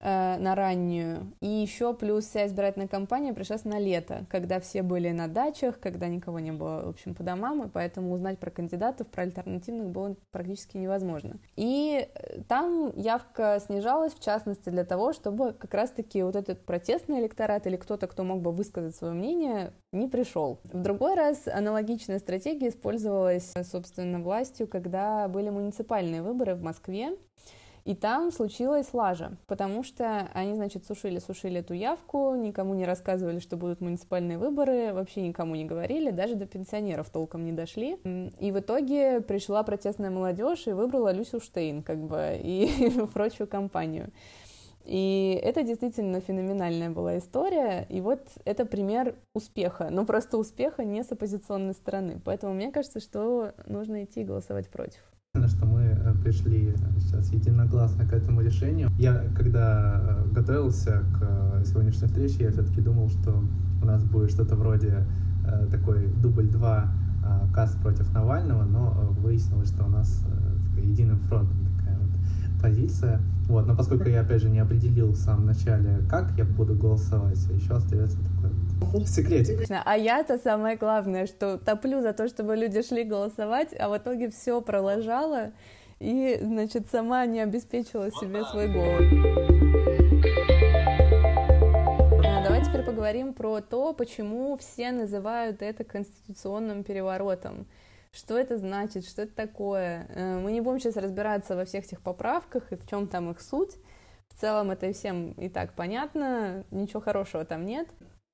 э, 0.00 0.36
на 0.38 0.54
раннюю. 0.54 1.32
И 1.40 1.46
еще 1.46 1.94
плюс 1.94 2.26
вся 2.26 2.46
избирательная 2.46 2.88
кампания 2.88 3.32
пришлась 3.32 3.64
на 3.64 3.78
лето, 3.78 4.24
когда 4.30 4.60
все 4.60 4.82
были 4.82 5.10
на 5.10 5.28
дачах, 5.28 5.78
когда 5.78 6.08
никого 6.08 6.40
не 6.40 6.52
было, 6.52 6.86
в 6.86 6.88
общем, 6.90 7.14
по 7.14 7.22
домам, 7.22 7.64
и 7.64 7.68
поэтому 7.68 8.12
узнать 8.12 8.38
про 8.38 8.50
кандидатов, 8.50 9.06
про 9.08 9.22
альтернативных 9.22 9.88
было 9.88 10.16
практически 10.30 10.76
невозможно. 10.76 11.38
И 11.56 12.08
э, 12.12 12.42
там 12.48 12.92
явка 12.96 13.60
снижалась, 13.64 14.14
в 14.14 14.20
частности, 14.20 14.68
для 14.70 14.84
того, 14.84 15.12
чтобы 15.12 15.52
как 15.52 15.72
раз-таки 15.74 16.22
вот 16.22 16.36
этот 16.36 16.64
протестный 16.64 17.20
электорат 17.20 17.66
или 17.66 17.76
кто-то, 17.76 18.06
кто 18.06 18.24
мог 18.24 18.40
бы 18.40 18.52
высказать 18.52 18.96
свое 18.96 19.12
мнение, 19.12 19.72
не 19.92 20.08
пришел. 20.08 20.60
В 20.64 20.80
другой 20.80 21.14
раз 21.14 21.46
аналогичная 21.46 22.18
стратегия 22.18 22.68
использовалась, 22.68 23.52
собственно, 23.64 24.20
властью, 24.20 24.66
когда 24.66 25.28
были 25.28 25.50
муниципальные 25.50 26.22
выборы 26.22 26.54
в 26.54 26.62
Москве, 26.62 27.16
и 27.90 27.94
там 27.96 28.30
случилась 28.30 28.94
лажа, 28.94 29.32
потому 29.48 29.82
что 29.82 30.28
они, 30.32 30.54
значит, 30.54 30.86
сушили-сушили 30.86 31.58
эту 31.58 31.74
явку, 31.74 32.36
никому 32.36 32.74
не 32.74 32.84
рассказывали, 32.84 33.40
что 33.40 33.56
будут 33.56 33.80
муниципальные 33.80 34.38
выборы, 34.38 34.92
вообще 34.92 35.22
никому 35.22 35.56
не 35.56 35.64
говорили, 35.64 36.12
даже 36.12 36.36
до 36.36 36.46
пенсионеров 36.46 37.10
толком 37.10 37.44
не 37.44 37.50
дошли. 37.50 37.98
И 38.38 38.52
в 38.52 38.60
итоге 38.60 39.20
пришла 39.20 39.64
протестная 39.64 40.10
молодежь 40.10 40.68
и 40.68 40.72
выбрала 40.72 41.12
Люсю 41.12 41.40
Штейн, 41.40 41.82
как 41.82 41.98
бы, 41.98 42.38
и 42.40 42.92
прочую 43.12 43.48
компанию. 43.48 44.12
И 44.84 45.40
это 45.42 45.64
действительно 45.64 46.20
феноменальная 46.20 46.90
была 46.90 47.18
история. 47.18 47.86
И 47.88 48.00
вот 48.00 48.20
это 48.44 48.66
пример 48.66 49.16
успеха, 49.34 49.88
но 49.90 50.04
просто 50.04 50.38
успеха 50.38 50.84
не 50.84 51.02
с 51.02 51.10
оппозиционной 51.10 51.74
стороны. 51.74 52.20
Поэтому 52.24 52.54
мне 52.54 52.70
кажется, 52.70 53.00
что 53.00 53.52
нужно 53.66 54.04
идти 54.04 54.22
голосовать 54.22 54.68
против 54.68 55.09
что 55.50 55.64
мы 55.64 55.82
э, 55.82 56.14
пришли 56.24 56.74
сейчас 56.98 57.32
единогласно 57.32 58.04
к 58.04 58.12
этому 58.12 58.40
решению. 58.40 58.90
Я, 58.98 59.26
когда 59.36 60.00
э, 60.26 60.32
готовился 60.32 61.04
к 61.14 61.18
э, 61.22 61.64
сегодняшней 61.66 62.08
встрече, 62.08 62.44
я 62.44 62.50
все-таки 62.50 62.80
думал, 62.80 63.10
что 63.10 63.44
у 63.80 63.86
нас 63.86 64.02
будет 64.04 64.30
что-то 64.30 64.56
вроде 64.56 65.06
такой 65.70 66.06
дубль 66.22 66.48
2 66.48 66.92
каст 67.54 67.80
против 67.80 68.12
Навального, 68.12 68.64
но 68.64 69.14
выяснилось, 69.20 69.70
что 69.70 69.84
у 69.84 69.88
нас 69.88 70.24
единым 70.76 71.18
фронтом 71.20 71.56
такая 71.78 71.98
вот 71.98 72.62
позиция. 72.62 73.20
Вот, 73.48 73.66
но 73.66 73.74
поскольку 73.74 74.08
я, 74.08 74.20
опять 74.20 74.42
же, 74.42 74.50
не 74.50 74.58
определил 74.58 75.12
в 75.12 75.16
самом 75.16 75.46
начале, 75.46 76.02
как 76.08 76.32
я 76.36 76.44
буду 76.44 76.74
голосовать, 76.74 77.38
еще 77.50 77.72
остается 77.74 78.18
такой 78.18 78.50
Секретик. 79.06 79.70
А 79.70 79.96
я-то 79.96 80.38
самое 80.38 80.76
главное, 80.76 81.26
что 81.26 81.58
топлю 81.58 82.02
за 82.02 82.12
то, 82.12 82.28
чтобы 82.28 82.56
люди 82.56 82.82
шли 82.82 83.04
голосовать, 83.04 83.74
а 83.78 83.88
в 83.88 83.96
итоге 83.96 84.30
все 84.30 84.60
пролажала 84.60 85.52
и, 85.98 86.38
значит, 86.40 86.88
сама 86.90 87.26
не 87.26 87.40
обеспечила 87.40 88.10
себе 88.10 88.44
свой 88.44 88.68
голос. 88.72 89.04
А, 92.24 92.42
давай 92.42 92.64
теперь 92.64 92.82
поговорим 92.82 93.34
про 93.34 93.60
то, 93.60 93.92
почему 93.92 94.56
все 94.56 94.92
называют 94.92 95.62
это 95.62 95.84
конституционным 95.84 96.84
переворотом. 96.84 97.66
Что 98.12 98.36
это 98.36 98.58
значит, 98.58 99.06
что 99.06 99.22
это 99.22 99.34
такое? 99.36 100.06
Э, 100.08 100.38
мы 100.38 100.50
не 100.50 100.60
будем 100.60 100.80
сейчас 100.80 100.96
разбираться 100.96 101.54
во 101.54 101.64
всех 101.64 101.84
этих 101.84 102.00
поправках 102.00 102.72
и 102.72 102.76
в 102.76 102.86
чем 102.88 103.06
там 103.06 103.30
их 103.30 103.40
суть. 103.40 103.76
В 104.30 104.40
целом 104.40 104.70
это 104.70 104.92
всем 104.92 105.32
и 105.32 105.48
так 105.48 105.74
понятно, 105.74 106.64
ничего 106.70 107.00
хорошего 107.00 107.44
там 107.44 107.66
нет. 107.66 107.88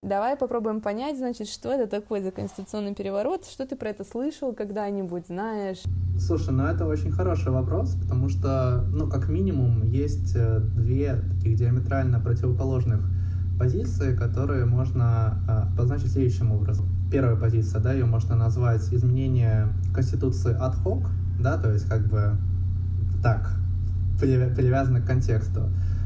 Давай 0.07 0.37
попробуем 0.37 0.81
понять, 0.81 1.19
значит, 1.19 1.49
что 1.49 1.73
это 1.73 1.91
такое 1.91 2.23
за 2.23 2.31
конституционный 2.31 2.95
переворот, 2.95 3.45
что 3.45 3.67
ты 3.67 3.75
про 3.75 3.89
это 3.89 4.05
слышал 4.05 4.53
когда-нибудь, 4.53 5.27
знаешь? 5.27 5.83
Слушай, 6.17 6.51
ну 6.51 6.63
это 6.63 6.87
очень 6.87 7.11
хороший 7.11 7.51
вопрос, 7.51 7.97
потому 8.01 8.29
что, 8.29 8.85
ну, 8.93 9.09
как 9.11 9.29
минимум, 9.29 9.83
есть 9.83 10.37
э, 10.37 10.61
две 10.61 11.17
таких 11.17 11.57
диаметрально 11.57 12.21
противоположных 12.21 13.01
позиции, 13.59 14.15
которые 14.15 14.65
можно 14.65 15.43
э, 15.49 15.73
обозначить 15.73 16.13
следующим 16.13 16.53
образом. 16.53 16.87
Первая 17.11 17.35
позиция, 17.35 17.81
да, 17.81 17.93
ее 17.93 18.05
можно 18.05 18.37
назвать 18.37 18.83
изменение 18.93 19.67
Конституции 19.93 20.55
ad 20.55 20.81
hoc, 20.85 21.05
да, 21.41 21.59
то 21.59 21.73
есть 21.73 21.89
как 21.89 22.07
бы 22.07 22.37
так, 23.25 23.51
привязано 24.21 25.01
к 25.01 25.05
контексту. 25.05 25.63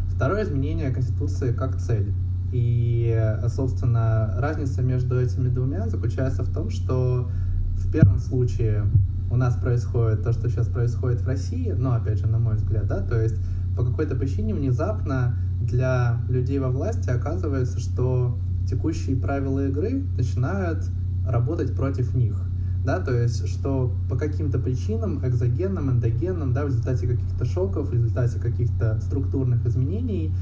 Второе 0.08 0.44
изменение 0.44 0.90
Конституции 0.90 1.52
как 1.52 1.76
цель. 1.76 2.14
И, 2.52 3.38
собственно, 3.48 4.34
разница 4.38 4.82
между 4.82 5.20
этими 5.20 5.48
двумя 5.48 5.88
заключается 5.88 6.42
в 6.42 6.52
том, 6.52 6.70
что 6.70 7.30
в 7.74 7.90
первом 7.92 8.18
случае 8.18 8.84
у 9.30 9.36
нас 9.36 9.54
происходит 9.56 10.24
то, 10.24 10.32
что 10.32 10.48
сейчас 10.48 10.66
происходит 10.68 11.20
в 11.20 11.26
России, 11.26 11.70
но, 11.70 11.94
опять 11.94 12.18
же, 12.18 12.26
на 12.26 12.38
мой 12.38 12.56
взгляд, 12.56 12.86
да, 12.86 13.00
то 13.00 13.20
есть 13.20 13.36
по 13.76 13.84
какой-то 13.84 14.16
причине 14.16 14.54
внезапно 14.54 15.36
для 15.60 16.20
людей 16.28 16.58
во 16.58 16.70
власти 16.70 17.08
оказывается, 17.10 17.78
что 17.78 18.36
текущие 18.68 19.16
правила 19.16 19.68
игры 19.68 20.04
начинают 20.16 20.84
работать 21.26 21.74
против 21.74 22.14
них. 22.14 22.40
Да, 22.82 22.98
то 22.98 23.12
есть, 23.12 23.46
что 23.46 23.92
по 24.08 24.16
каким-то 24.16 24.58
причинам, 24.58 25.20
экзогенным, 25.22 25.90
эндогенным, 25.90 26.54
да, 26.54 26.64
в 26.64 26.68
результате 26.68 27.06
каких-то 27.06 27.44
шоков, 27.44 27.90
в 27.90 27.92
результате 27.92 28.40
каких-то 28.40 28.98
структурных 29.02 29.66
изменений, 29.66 30.32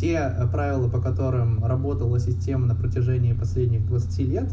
те 0.00 0.14
э, 0.14 0.46
правила, 0.46 0.88
по 0.88 1.00
которым 1.00 1.64
работала 1.64 2.18
система 2.20 2.66
на 2.66 2.74
протяжении 2.74 3.32
последних 3.32 3.86
20 3.86 4.18
лет, 4.28 4.50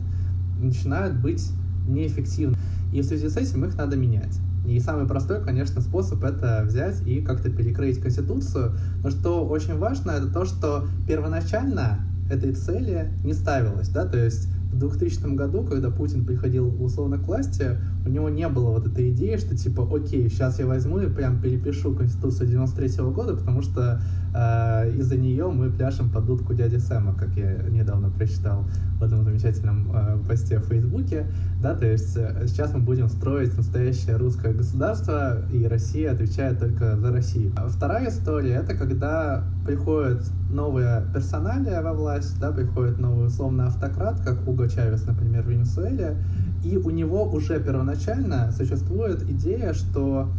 начинают 0.62 1.20
быть 1.20 1.52
неэффективны. 1.88 2.58
И 2.94 3.02
в 3.02 3.06
связи 3.06 3.30
с 3.30 3.38
этим 3.38 3.66
их 3.66 3.76
надо 3.76 3.98
менять. 3.98 4.40
И 4.66 4.80
самый 4.80 5.08
простой, 5.08 5.44
конечно, 5.44 5.82
способ 5.82 6.24
это 6.24 6.64
взять 6.66 7.06
и 7.06 7.22
как-то 7.22 7.50
перекрыть 7.50 8.00
Конституцию. 8.00 8.74
Но 9.04 9.10
что 9.10 9.46
очень 9.46 9.78
важно, 9.78 10.12
это 10.12 10.28
то, 10.28 10.46
что 10.46 10.88
первоначально 11.08 12.00
этой 12.30 12.54
цели 12.54 13.12
не 13.26 13.34
ставилось, 13.34 13.90
да, 13.90 14.06
то 14.06 14.18
есть 14.18 14.48
в 14.72 14.78
2000 14.78 15.36
году, 15.36 15.64
когда 15.64 15.90
Путин 15.90 16.26
приходил 16.26 16.74
условно 16.82 17.18
к 17.18 17.28
власти, 17.28 17.78
у 18.06 18.10
него 18.10 18.30
не 18.30 18.48
было 18.50 18.72
вот 18.72 18.88
этой 18.88 19.12
идеи, 19.12 19.38
что 19.38 19.56
типа, 19.56 19.88
окей, 19.94 20.30
сейчас 20.30 20.60
я 20.60 20.66
возьму 20.66 21.00
и 21.00 21.10
прям 21.10 21.42
перепишу 21.42 21.96
Конституцию 21.96 22.50
93 22.50 22.88
-го 22.88 23.14
года, 23.14 23.36
потому 23.36 23.62
что 23.62 24.02
э, 24.34 24.92
из-за 24.98 25.16
нее 25.16 25.48
мы 25.48 25.70
пляшем 25.70 26.10
под 26.10 26.26
дудку 26.26 26.54
дяди 26.54 26.78
Сэма, 26.78 27.14
как 27.14 27.30
я 27.38 27.54
недавно 27.70 28.10
прочитал 28.10 28.66
в 29.00 29.04
одном 29.04 29.24
замечательном 29.24 29.90
э, 29.94 30.18
посте 30.28 30.60
в 30.60 30.66
Фейсбуке, 30.66 31.28
да, 31.62 31.76
то 31.76 31.86
есть 31.86 32.18
э, 32.18 32.46
сейчас 32.48 32.74
мы 32.74 32.82
будем 32.82 33.08
строить 33.08 33.56
настоящее 33.56 34.18
русское 34.18 34.54
государство, 34.54 35.42
и 35.52 35.66
Россия 35.66 36.12
отвечает 36.12 36.60
только 36.60 36.98
за 36.98 37.12
Россию. 37.12 37.54
А 37.56 37.68
вторая 37.68 38.10
история, 38.10 38.56
это 38.56 38.76
когда 38.76 39.44
приходит 39.66 40.24
новая 40.50 41.04
персоналия 41.14 41.82
во 41.82 41.94
власть, 41.94 42.40
да, 42.40 42.52
приходит 42.52 43.00
новый 43.00 43.28
условный 43.28 43.66
автократ, 43.66 44.20
как 44.22 44.48
Уго 44.48 44.68
Чавес, 44.68 45.06
например, 45.06 45.44
в 45.44 45.50
Венесуэле, 45.50 46.18
и 46.64 46.78
у 46.78 46.90
него 46.90 47.24
уже 47.24 47.60
первоначально 47.60 47.93
существует 47.96 49.24
идея, 49.30 49.74
что 49.74 50.30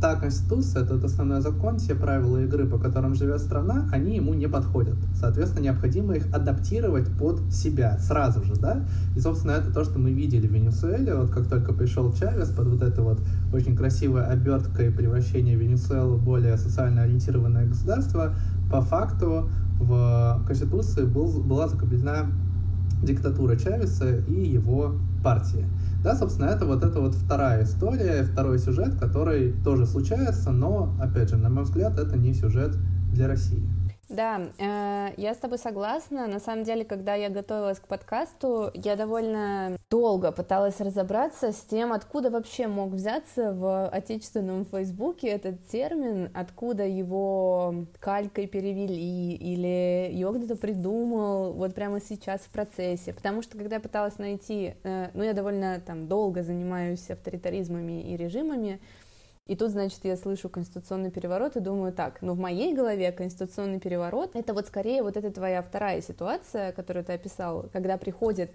та 0.00 0.16
конституция, 0.16 0.86
тот 0.86 1.04
основной 1.04 1.42
закон, 1.42 1.78
все 1.78 1.94
правила 1.94 2.38
игры, 2.38 2.66
по 2.66 2.78
которым 2.78 3.14
живет 3.14 3.40
страна, 3.40 3.86
они 3.92 4.16
ему 4.16 4.32
не 4.32 4.48
подходят. 4.48 4.96
Соответственно, 5.14 5.64
необходимо 5.64 6.14
их 6.14 6.34
адаптировать 6.34 7.06
под 7.18 7.52
себя 7.52 7.98
сразу 7.98 8.42
же, 8.42 8.54
да? 8.54 8.86
И, 9.14 9.20
собственно, 9.20 9.52
это 9.52 9.72
то, 9.72 9.84
что 9.84 9.98
мы 9.98 10.12
видели 10.12 10.46
в 10.46 10.52
Венесуэле, 10.52 11.14
вот 11.14 11.30
как 11.30 11.48
только 11.48 11.74
пришел 11.74 12.12
Чавес 12.12 12.48
под 12.50 12.68
вот 12.68 12.82
это 12.82 13.02
вот 13.02 13.20
очень 13.52 13.76
красивая 13.76 14.24
обертка 14.28 14.84
и 14.84 14.90
превращение 14.90 15.54
Венесуэлы 15.56 16.16
в 16.16 16.24
более 16.24 16.56
социально 16.56 17.02
ориентированное 17.02 17.66
государство, 17.66 18.34
по 18.70 18.80
факту 18.80 19.50
в 19.78 20.42
Конституции 20.46 21.04
был, 21.04 21.42
была 21.42 21.68
закреплена 21.68 22.26
диктатура 23.02 23.56
Чавеса 23.56 24.16
и 24.16 24.32
его 24.32 24.94
партии. 25.22 25.66
Да, 26.02 26.16
собственно, 26.16 26.46
это 26.46 26.64
вот 26.64 26.82
это 26.82 26.98
вот 27.00 27.14
вторая 27.14 27.64
история, 27.64 28.22
второй 28.22 28.58
сюжет, 28.58 28.98
который 28.98 29.52
тоже 29.64 29.86
случается, 29.86 30.50
но, 30.50 30.96
опять 31.00 31.28
же, 31.28 31.36
на 31.36 31.50
мой 31.50 31.64
взгляд, 31.64 31.98
это 31.98 32.16
не 32.16 32.32
сюжет 32.32 32.74
для 33.12 33.28
России. 33.28 33.68
Да, 34.10 34.40
э, 34.58 35.14
я 35.16 35.34
с 35.34 35.36
тобой 35.36 35.58
согласна. 35.58 36.26
На 36.26 36.40
самом 36.40 36.64
деле, 36.64 36.84
когда 36.84 37.14
я 37.14 37.28
готовилась 37.28 37.78
к 37.78 37.86
подкасту, 37.86 38.72
я 38.74 38.96
довольно 38.96 39.76
долго 39.88 40.32
пыталась 40.32 40.80
разобраться 40.80 41.52
с 41.52 41.60
тем, 41.60 41.92
откуда 41.92 42.28
вообще 42.28 42.66
мог 42.66 42.90
взяться 42.90 43.52
в 43.52 43.88
отечественном 43.88 44.64
Фейсбуке 44.64 45.28
этот 45.28 45.64
термин, 45.68 46.28
откуда 46.34 46.84
его 46.84 47.86
калькой 48.00 48.48
перевели, 48.48 49.36
или 49.36 50.10
его 50.12 50.32
кто-то 50.32 50.56
придумал 50.56 51.52
вот 51.52 51.76
прямо 51.76 52.00
сейчас 52.00 52.40
в 52.40 52.50
процессе. 52.50 53.14
Потому 53.14 53.42
что, 53.42 53.56
когда 53.56 53.76
я 53.76 53.80
пыталась 53.80 54.18
найти, 54.18 54.74
э, 54.82 55.10
ну, 55.14 55.22
я 55.22 55.34
довольно 55.34 55.80
там 55.86 56.08
долго 56.08 56.42
занимаюсь 56.42 57.08
авторитаризмами 57.10 58.02
и 58.02 58.16
режимами, 58.16 58.80
и 59.50 59.56
тут, 59.56 59.72
значит, 59.72 59.98
я 60.04 60.16
слышу 60.16 60.48
конституционный 60.48 61.10
переворот 61.10 61.56
и 61.56 61.60
думаю, 61.60 61.92
так, 61.92 62.22
ну 62.22 62.34
в 62.34 62.38
моей 62.38 62.72
голове 62.72 63.10
конституционный 63.10 63.80
переворот— 63.80 64.30
это 64.34 64.54
вот 64.54 64.68
скорее 64.68 65.02
вот 65.02 65.16
эта 65.16 65.32
твоя 65.32 65.60
вторая 65.60 66.00
ситуация, 66.02 66.70
которую 66.70 67.04
ты 67.04 67.14
описал, 67.14 67.68
когда 67.72 67.98
приходит 67.98 68.52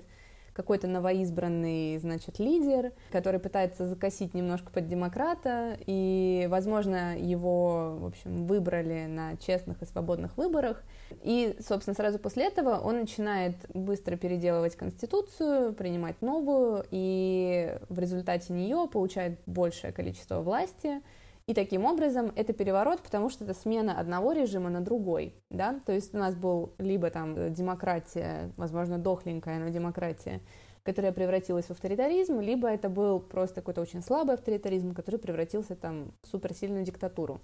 какой-то 0.56 0.88
новоизбранный, 0.88 1.98
значит, 1.98 2.40
лидер, 2.40 2.94
который 3.12 3.42
пытается 3.42 3.86
закосить 3.86 4.34
немножко 4.34 4.72
под 4.72 4.88
демократа, 4.88 5.78
и, 5.86 6.48
возможно, 6.50 7.18
его, 7.18 7.98
в 8.00 8.06
общем, 8.06 8.46
выбрали 8.46 9.06
на 9.06 9.36
честных 9.36 9.82
и 9.82 9.86
свободных 9.86 10.38
выборах. 10.38 10.82
И, 11.24 11.58
собственно, 11.60 11.94
сразу 11.94 12.20
после 12.20 12.46
этого 12.46 12.78
он 12.78 13.02
начинает 13.02 13.58
быстро 13.74 14.16
переделывать 14.16 14.78
Конституцию, 14.78 15.74
принимать 15.74 16.22
новую, 16.22 16.86
и 16.90 17.78
в 17.90 18.00
результате 18.00 18.54
нее 18.54 18.88
получает 18.92 19.38
большее 19.46 19.92
количество 19.92 20.40
власти, 20.40 21.02
и 21.48 21.54
таким 21.54 21.86
образом 21.86 22.32
это 22.36 22.54
переворот, 22.54 23.02
потому 23.02 23.30
что 23.30 23.44
это 23.44 23.54
смена 23.54 24.00
одного 24.00 24.32
режима 24.32 24.70
на 24.70 24.82
другой, 24.82 25.36
да, 25.52 25.80
то 25.86 25.92
есть 25.92 26.14
у 26.16 26.18
нас 26.18 26.36
был 26.36 26.74
либо 26.80 27.10
там 27.12 27.54
демократия, 27.54 28.52
возможно, 28.58 28.98
дохленькая, 28.98 29.60
но 29.60 29.70
демократия, 29.70 30.42
которая 30.84 31.12
превратилась 31.12 31.66
в 31.66 31.72
авторитаризм, 31.72 32.40
либо 32.40 32.68
это 32.68 32.90
был 32.90 33.20
просто 33.20 33.56
какой-то 33.56 33.82
очень 33.82 34.02
слабый 34.02 34.36
авторитаризм, 34.36 34.94
который 34.94 35.20
превратился 35.20 35.76
там 35.76 36.14
в 36.24 36.28
суперсильную 36.28 36.84
диктатуру. 36.84 37.42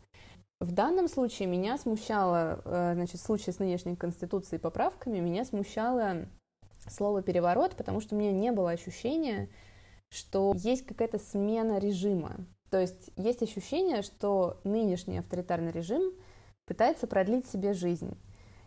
В 0.59 0.71
данном 0.71 1.07
случае 1.07 1.47
меня 1.47 1.77
смущало, 1.79 2.61
э, 2.65 2.91
значит, 2.93 3.19
в 3.19 3.23
случае 3.23 3.53
с 3.53 3.59
нынешней 3.59 3.95
конституцией 3.95 4.59
и 4.59 4.61
поправками, 4.61 5.19
меня 5.19 5.43
смущало 5.43 6.27
слово 6.87 7.23
«переворот», 7.23 7.75
потому 7.75 7.99
что 7.99 8.15
у 8.15 8.19
меня 8.19 8.31
не 8.31 8.51
было 8.51 8.69
ощущения, 8.69 9.49
что 10.09 10.53
есть 10.55 10.85
какая-то 10.85 11.17
смена 11.17 11.79
режима. 11.79 12.45
То 12.71 12.79
есть 12.79 13.11
есть 13.17 13.43
ощущение, 13.43 14.01
что 14.01 14.59
нынешний 14.63 15.19
авторитарный 15.19 15.71
режим 15.71 16.13
пытается 16.65 17.05
продлить 17.05 17.45
себе 17.45 17.73
жизнь. 17.73 18.17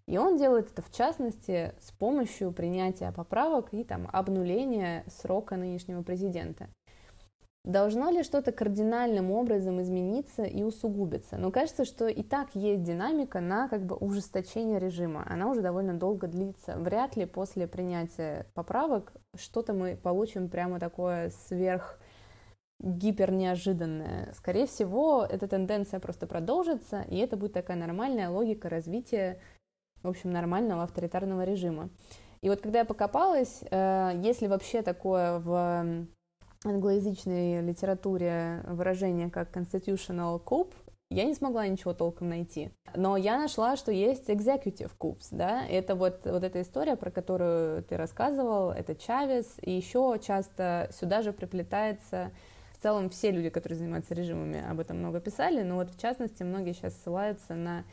И 0.06 0.18
он 0.18 0.36
делает 0.36 0.70
это, 0.70 0.82
в 0.82 0.92
частности, 0.92 1.72
с 1.80 1.90
помощью 1.90 2.52
принятия 2.52 3.10
поправок 3.12 3.68
и 3.72 3.82
там, 3.82 4.08
обнуления 4.12 5.04
срока 5.08 5.56
нынешнего 5.56 6.02
президента. 6.02 6.68
Должно 7.64 8.10
ли 8.10 8.22
что-то 8.22 8.52
кардинальным 8.52 9.30
образом 9.30 9.80
измениться 9.80 10.42
и 10.42 10.62
усугубиться? 10.62 11.38
Но 11.38 11.50
кажется, 11.50 11.86
что 11.86 12.06
и 12.08 12.22
так 12.22 12.54
есть 12.54 12.82
динамика 12.82 13.40
на 13.40 13.68
как 13.68 13.86
бы 13.86 13.96
ужесточение 13.96 14.78
режима. 14.78 15.24
Она 15.26 15.48
уже 15.48 15.62
довольно 15.62 15.94
долго 15.94 16.26
длится. 16.26 16.76
Вряд 16.76 17.16
ли 17.16 17.24
после 17.24 17.66
принятия 17.66 18.46
поправок 18.52 19.14
что-то 19.34 19.72
мы 19.72 19.96
получим 19.96 20.50
прямо 20.50 20.78
такое 20.78 21.30
сверх 21.48 21.98
гипер 22.80 23.32
неожиданное. 23.32 24.32
Скорее 24.36 24.66
всего, 24.66 25.26
эта 25.28 25.48
тенденция 25.48 26.00
просто 26.00 26.26
продолжится, 26.26 27.02
и 27.02 27.16
это 27.18 27.36
будет 27.36 27.52
такая 27.52 27.76
нормальная 27.76 28.28
логика 28.28 28.68
развития, 28.68 29.40
в 30.02 30.08
общем, 30.08 30.32
нормального 30.32 30.82
авторитарного 30.82 31.44
режима. 31.44 31.90
И 32.42 32.48
вот 32.50 32.60
когда 32.60 32.80
я 32.80 32.84
покопалась, 32.84 33.64
э, 33.70 34.20
если 34.22 34.48
вообще 34.48 34.82
такое 34.82 35.38
в 35.38 36.06
англоязычной 36.64 37.62
литературе 37.62 38.62
выражение 38.66 39.30
как 39.30 39.54
constitutional 39.56 40.42
coup, 40.44 40.72
я 41.10 41.24
не 41.24 41.34
смогла 41.34 41.66
ничего 41.66 41.94
толком 41.94 42.28
найти. 42.28 42.70
Но 42.94 43.16
я 43.16 43.38
нашла, 43.38 43.76
что 43.76 43.92
есть 43.92 44.28
executive 44.28 44.90
coups, 44.98 45.28
да, 45.30 45.64
это 45.66 45.94
вот, 45.94 46.22
вот 46.24 46.42
эта 46.42 46.62
история, 46.62 46.96
про 46.96 47.10
которую 47.10 47.82
ты 47.84 47.96
рассказывал, 47.96 48.70
это 48.70 48.94
Чавес, 48.94 49.56
и 49.62 49.70
еще 49.70 50.18
часто 50.22 50.90
сюда 50.92 51.22
же 51.22 51.32
приплетается 51.32 52.32
целом 52.84 53.08
все 53.08 53.30
люди, 53.30 53.48
которые 53.48 53.78
занимаются 53.78 54.12
режимами, 54.12 54.62
об 54.62 54.78
этом 54.78 54.98
много 54.98 55.18
писали, 55.18 55.62
но 55.62 55.76
вот 55.76 55.90
в 55.90 55.98
частности 55.98 56.42
многие 56.42 56.74
сейчас 56.74 56.94
ссылаются 57.02 57.54
на 57.54 57.84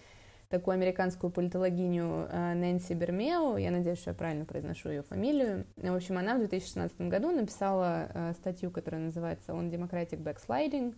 такую 0.50 0.74
американскую 0.74 1.32
политологиню 1.32 2.28
э, 2.30 2.54
Нэнси 2.56 2.92
Бермео, 2.92 3.58
я 3.58 3.72
надеюсь, 3.72 4.00
что 4.00 4.10
я 4.10 4.14
правильно 4.14 4.44
произношу 4.44 4.90
ее 4.90 5.04
фамилию. 5.04 5.66
В 5.78 5.96
общем, 5.96 6.18
она 6.18 6.36
в 6.36 6.40
2016 6.40 7.00
году 7.04 7.32
написала 7.32 8.10
э, 8.14 8.34
статью, 8.34 8.70
которая 8.70 9.00
называется 9.02 9.54
«On 9.54 9.70
Democratic 9.70 10.22
Backsliding», 10.22 10.94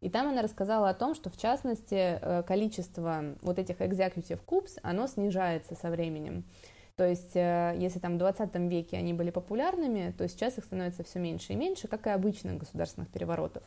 и 0.00 0.10
там 0.10 0.26
она 0.26 0.42
рассказала 0.42 0.88
о 0.88 0.94
том, 0.94 1.14
что, 1.14 1.30
в 1.30 1.36
частности, 1.36 2.18
э, 2.20 2.42
количество 2.42 3.36
вот 3.42 3.60
этих 3.60 3.80
executive 3.80 4.40
coups, 4.44 4.80
оно 4.82 5.06
снижается 5.06 5.76
со 5.76 5.88
временем. 5.88 6.42
То 6.96 7.06
есть, 7.06 7.36
э, 7.36 7.74
если 7.78 7.98
там 7.98 8.14
в 8.14 8.18
20 8.18 8.54
веке 8.68 8.96
они 8.96 9.12
были 9.12 9.30
популярными, 9.30 10.14
то 10.16 10.26
сейчас 10.28 10.56
их 10.56 10.64
становится 10.64 11.04
все 11.04 11.18
меньше 11.18 11.52
и 11.52 11.56
меньше, 11.56 11.88
как 11.88 12.06
и 12.06 12.10
обычных 12.10 12.56
государственных 12.56 13.10
переворотов. 13.10 13.62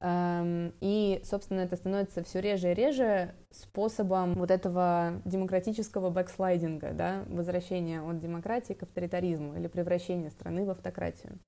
Эм, 0.00 0.72
и, 0.80 1.20
собственно, 1.24 1.60
это 1.60 1.74
становится 1.76 2.22
все 2.22 2.40
реже 2.40 2.70
и 2.70 2.74
реже 2.74 3.34
способом 3.50 4.34
вот 4.34 4.50
этого 4.50 5.20
демократического 5.24 6.10
бэкслайдинга, 6.10 6.92
да, 6.92 7.24
возвращения 7.28 8.00
от 8.00 8.20
демократии 8.20 8.74
к 8.74 8.82
авторитаризму 8.84 9.56
или 9.56 9.66
превращения 9.66 10.30
страны 10.30 10.64
в 10.64 10.70
автократию. 10.70 11.38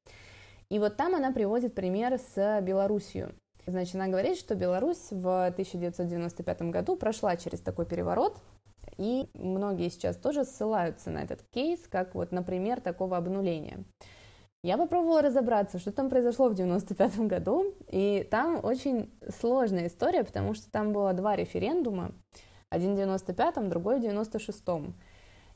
И 0.68 0.79
вот 0.79 0.96
там 0.96 1.14
она 1.14 1.33
приводит 1.33 1.75
пример 1.75 2.18
с 2.18 2.61
Белоруссией. 2.61 3.29
Значит, 3.66 3.94
она 3.96 4.09
говорит, 4.09 4.37
что 4.37 4.55
Беларусь 4.55 5.11
в 5.11 5.46
1995 5.46 6.62
году 6.62 6.96
прошла 6.96 7.37
через 7.37 7.61
такой 7.61 7.87
переворот, 7.87 8.40
и 8.96 9.29
многие 9.35 9.88
сейчас 9.90 10.16
тоже 10.16 10.44
ссылаются 10.44 11.11
на 11.11 11.22
этот 11.22 11.42
кейс, 11.53 11.81
как 11.88 12.14
вот, 12.14 12.33
например, 12.33 12.81
такого 12.81 13.16
обнуления. 13.16 13.85
Я 14.62 14.76
попробовала 14.76 15.22
разобраться, 15.22 15.79
что 15.79 15.90
там 15.90 16.11
произошло 16.11 16.48
в 16.48 16.55
95 16.55 17.20
году, 17.20 17.74
и 17.88 18.26
там 18.31 18.62
очень 18.62 19.11
сложная 19.40 19.87
история, 19.87 20.22
потому 20.22 20.53
что 20.53 20.70
там 20.70 20.92
было 20.92 21.14
два 21.14 21.35
референдума, 21.35 22.12
один 22.68 22.94
в 22.94 22.98
95-м, 22.98 23.70
другой 23.70 23.98
в 23.98 24.05
96-м. 24.05 24.94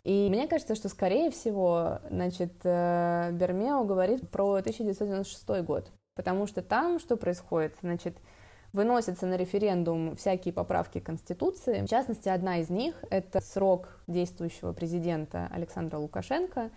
И 0.04 0.28
мне 0.30 0.48
кажется, 0.48 0.74
что, 0.74 0.88
скорее 0.88 1.30
всего, 1.30 2.00
значит, 2.10 2.52
э, 2.64 3.30
Бермео 3.32 3.84
говорит 3.84 4.30
про 4.30 4.56
1996 4.56 5.62
год, 5.64 5.90
потому 6.14 6.46
что 6.46 6.62
там 6.62 6.98
что 6.98 7.16
происходит? 7.16 7.74
Значит, 7.80 8.16
выносятся 8.74 9.26
на 9.26 9.36
референдум 9.36 10.16
всякие 10.16 10.52
поправки 10.52 10.98
Конституции. 10.98 11.82
В 11.82 11.88
частности, 11.88 12.28
одна 12.28 12.58
из 12.58 12.68
них— 12.68 12.96
это 13.10 13.40
срок 13.40 14.00
действующего 14.08 14.72
президента 14.72 15.48
Александра 15.52 15.96
Лукашенко 15.96 16.70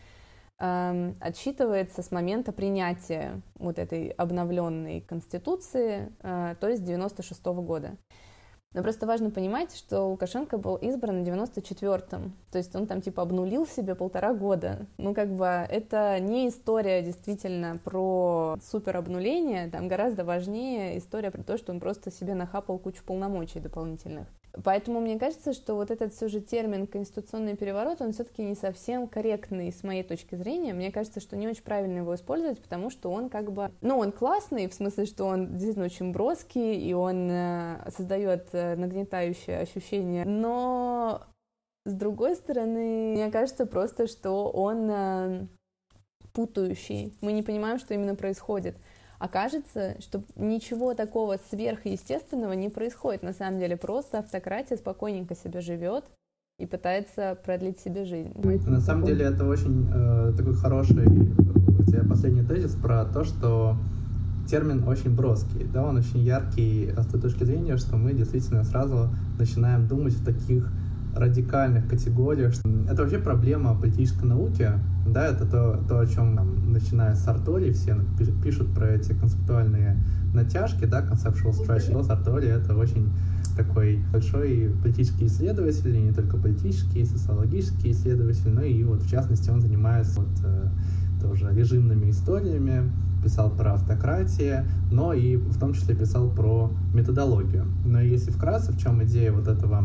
эм, 0.60 1.16
отсчитывается 1.20 2.04
с 2.04 2.12
момента 2.12 2.52
принятия 2.52 3.42
вот 3.56 3.80
этой 3.80 4.10
обновленной 4.10 5.02
Конституции, 5.02 6.14
э, 6.22 6.56
то 6.60 6.70
есть 6.70 6.84
96 6.84 7.42
-го 7.48 7.64
года. 7.64 7.98
Но 8.78 8.84
просто 8.84 9.08
важно 9.08 9.32
понимать, 9.32 9.76
что 9.76 10.04
Лукашенко 10.04 10.60
был 10.60 10.76
избран 10.76 11.24
в 11.24 11.28
94-м, 11.28 12.32
то 12.52 12.60
есть 12.60 12.76
он 12.76 12.86
там 12.86 13.02
типа 13.02 13.24
обнулил 13.24 13.66
себе 13.66 13.96
полтора 13.96 14.36
года. 14.36 14.86
Ну 15.00 15.16
как 15.16 15.30
бы 15.30 15.46
это 15.46 16.20
не 16.20 16.48
история 16.48 17.02
действительно 17.02 17.80
про 17.84 18.56
супер 18.62 18.98
обнуление, 18.98 19.68
там 19.72 19.88
гораздо 19.88 20.24
важнее 20.24 21.00
история 21.00 21.32
про 21.32 21.42
то, 21.42 21.58
что 21.58 21.72
он 21.72 21.80
просто 21.80 22.12
себе 22.12 22.36
нахапал 22.36 22.78
кучу 22.78 23.04
полномочий 23.04 23.60
дополнительных. 23.60 24.28
Поэтому 24.64 25.00
мне 25.00 25.20
кажется, 25.20 25.54
что 25.54 25.76
вот 25.76 25.92
этот 25.92 26.14
все 26.14 26.28
же 26.28 26.42
термин 26.42 26.88
конституционный 26.88 27.56
переворот, 27.56 28.02
он 28.02 28.14
все-таки 28.14 28.44
не 28.44 28.56
совсем 28.56 29.08
корректный 29.08 29.72
с 29.72 29.84
моей 29.84 30.04
точки 30.04 30.36
зрения. 30.36 30.74
Мне 30.74 30.92
кажется, 30.92 31.20
что 31.20 31.36
не 31.36 31.48
очень 31.48 31.64
правильно 31.64 32.00
его 32.00 32.16
использовать, 32.16 32.62
потому 32.62 32.90
что 32.90 33.12
он 33.12 33.30
как 33.30 33.52
бы, 33.52 33.72
ну, 33.82 34.00
он 34.00 34.12
классный, 34.12 34.68
в 34.68 34.74
смысле, 34.74 35.06
что 35.06 35.26
он 35.26 35.52
действительно 35.52 35.86
очень 35.86 36.12
броский, 36.12 36.76
и 36.76 36.94
он 36.94 37.30
э, 37.30 37.90
создает 37.96 38.50
э, 38.54 38.76
нагнетающее 38.76 39.60
ощущение, 39.60 40.26
но 40.26 41.22
с 41.86 41.94
другой 41.94 42.36
стороны, 42.36 43.14
мне 43.14 43.32
кажется 43.32 43.66
просто, 43.66 44.08
что 44.08 44.50
он 44.50 44.90
э, 44.92 45.48
путающий. 46.34 47.14
Мы 47.22 47.32
не 47.32 47.44
понимаем, 47.44 47.80
что 47.80 47.94
именно 47.94 48.16
происходит 48.16 48.76
окажется, 49.20 49.96
что 50.00 50.24
ничего 50.36 50.94
такого 50.94 51.40
сверхъестественного 51.50 52.54
не 52.54 52.70
происходит. 52.70 53.24
На 53.24 53.34
самом 53.34 53.60
деле 53.60 53.78
просто 53.78 54.20
автократия 54.20 54.78
спокойненько 54.78 55.36
себе 55.36 55.62
живет 55.62 56.06
и 56.60 56.66
пытается 56.66 57.38
продлить 57.46 57.80
себе 57.80 58.06
жизнь. 58.06 58.34
На 58.68 58.82
самом 58.82 59.06
деле 59.06 59.26
это 59.26 59.46
очень 59.46 59.90
э, 59.94 60.34
такой 60.36 60.56
хороший 60.56 60.98
у 60.98 61.84
тебя 61.84 62.04
последний 62.04 62.44
тезис 62.44 62.76
про 62.76 63.06
то, 63.06 63.24
что 63.24 63.78
термин 64.50 64.88
очень 64.88 65.14
броский, 65.16 65.66
да, 65.72 65.84
он 65.84 65.98
очень 65.98 66.20
яркий 66.20 66.92
с 66.98 67.06
той 67.06 67.22
точки 67.22 67.44
зрения, 67.44 67.78
что 67.78 67.98
мы 67.98 68.14
действительно 68.14 68.64
сразу 68.64 69.10
начинаем 69.38 69.88
думать 69.88 70.14
в 70.14 70.26
таких 70.26 70.72
радикальных 71.16 71.88
категориях. 71.88 72.54
Это 72.90 73.02
вообще 73.02 73.20
проблема 73.20 73.80
политической 73.80 74.26
науки, 74.26 74.72
да, 75.12 75.28
это 75.28 75.46
то, 75.46 75.84
то 75.88 76.00
о 76.00 76.06
чем 76.06 76.36
там, 76.36 76.72
начиная 76.72 77.16
с 77.16 77.24
Сартори, 77.24 77.72
все 77.72 77.96
пишут 78.44 78.74
про 78.74 78.92
эти 78.92 79.14
концептуальные 79.14 80.04
натяжки, 80.34 80.86
да, 80.86 81.02
conceptual 81.02 81.52
stretching. 81.52 81.94
Но 81.94 82.04
Сартори 82.04 82.48
это 82.48 82.76
очень 82.76 83.12
такой 83.56 84.04
большой 84.12 84.72
политический 84.82 85.26
исследователь, 85.26 85.96
и 85.96 86.02
не 86.02 86.12
только 86.12 86.38
политический, 86.38 87.02
и 87.02 87.06
социологический 87.06 87.92
исследователь, 87.92 88.50
но 88.50 88.62
и 88.62 88.84
вот 88.84 89.02
в 89.02 89.10
частности 89.10 89.50
он 89.50 89.62
занимается 89.62 90.22
вот, 90.22 90.30
э, 90.44 90.70
тоже 91.22 91.52
режимными 91.54 92.12
историями, 92.12 92.92
писал 93.24 93.50
про 93.50 93.74
автократию, 93.74 94.66
но 94.92 95.14
и 95.14 95.38
в 95.38 95.60
том 95.60 95.74
числе 95.74 95.96
писал 95.96 96.30
про 96.30 96.72
методологию. 96.94 97.66
Но 97.84 98.00
если 98.00 98.32
вкратце, 98.32 98.72
в 98.72 98.78
чем 98.78 99.04
идея 99.04 99.32
вот 99.32 99.48
этого 99.48 99.84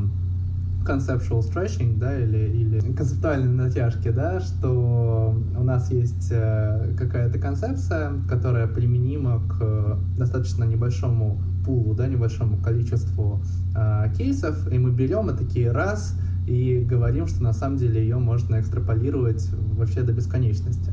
conceptual 0.84 1.40
stretching, 1.40 1.98
да, 1.98 2.18
или, 2.18 2.38
или 2.38 2.80
концептуальной 2.92 3.48
натяжки, 3.48 4.10
да, 4.10 4.40
что 4.40 5.36
у 5.56 5.62
нас 5.62 5.90
есть 5.90 6.28
э, 6.30 6.94
какая-то 6.96 7.38
концепция, 7.38 8.12
которая 8.28 8.66
применима 8.66 9.40
к 9.48 9.98
достаточно 10.16 10.64
небольшому 10.64 11.40
пулу, 11.64 11.94
да, 11.94 12.06
небольшому 12.06 12.58
количеству 12.58 13.42
э, 13.74 14.12
кейсов, 14.16 14.70
и 14.72 14.78
мы 14.78 14.90
берем 14.90 15.30
и 15.30 15.36
такие 15.36 15.70
раз 15.70 16.18
и 16.46 16.84
говорим, 16.88 17.26
что 17.26 17.42
на 17.42 17.52
самом 17.52 17.76
деле 17.76 18.02
ее 18.02 18.18
можно 18.18 18.60
экстраполировать 18.60 19.48
вообще 19.76 20.02
до 20.02 20.12
бесконечности. 20.12 20.92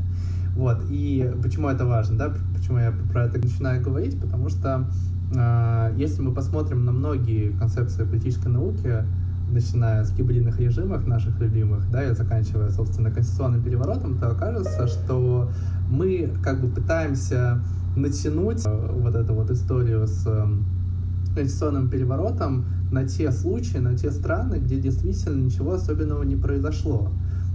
Вот, 0.55 0.83
и 0.89 1.31
почему 1.41 1.69
это 1.69 1.85
важно, 1.85 2.17
да, 2.17 2.33
почему 2.53 2.79
я 2.79 2.93
про 3.11 3.25
это 3.25 3.39
начинаю 3.39 3.81
говорить, 3.81 4.19
потому 4.19 4.49
что 4.49 4.89
э, 5.33 5.93
если 5.97 6.21
мы 6.21 6.33
посмотрим 6.33 6.85
на 6.85 6.91
многие 6.91 7.51
концепции 7.57 8.03
политической 8.03 8.49
науки, 8.49 9.05
начиная 9.51 10.03
с 10.03 10.11
гибридных 10.11 10.59
режимов 10.59 11.05
наших 11.07 11.39
любимых, 11.39 11.89
да, 11.91 12.03
и 12.03 12.13
заканчивая, 12.13 12.69
собственно, 12.69 13.11
конституционным 13.11 13.63
переворотом, 13.63 14.17
то 14.17 14.31
окажется, 14.31 14.87
что 14.87 15.49
мы 15.89 16.31
как 16.43 16.61
бы 16.61 16.67
пытаемся 16.67 17.61
натянуть 17.95 18.65
э, 18.65 18.91
вот 18.91 19.15
эту 19.15 19.33
вот 19.33 19.49
историю 19.51 20.07
с 20.07 20.25
эм, 20.27 20.65
конституционным 21.35 21.89
переворотом 21.89 22.65
на 22.91 23.07
те 23.07 23.31
случаи, 23.31 23.77
на 23.77 23.97
те 23.97 24.11
страны, 24.11 24.55
где 24.55 24.79
действительно 24.79 25.35
ничего 25.41 25.73
особенного 25.73 26.23
не 26.23 26.35
произошло. 26.35 27.11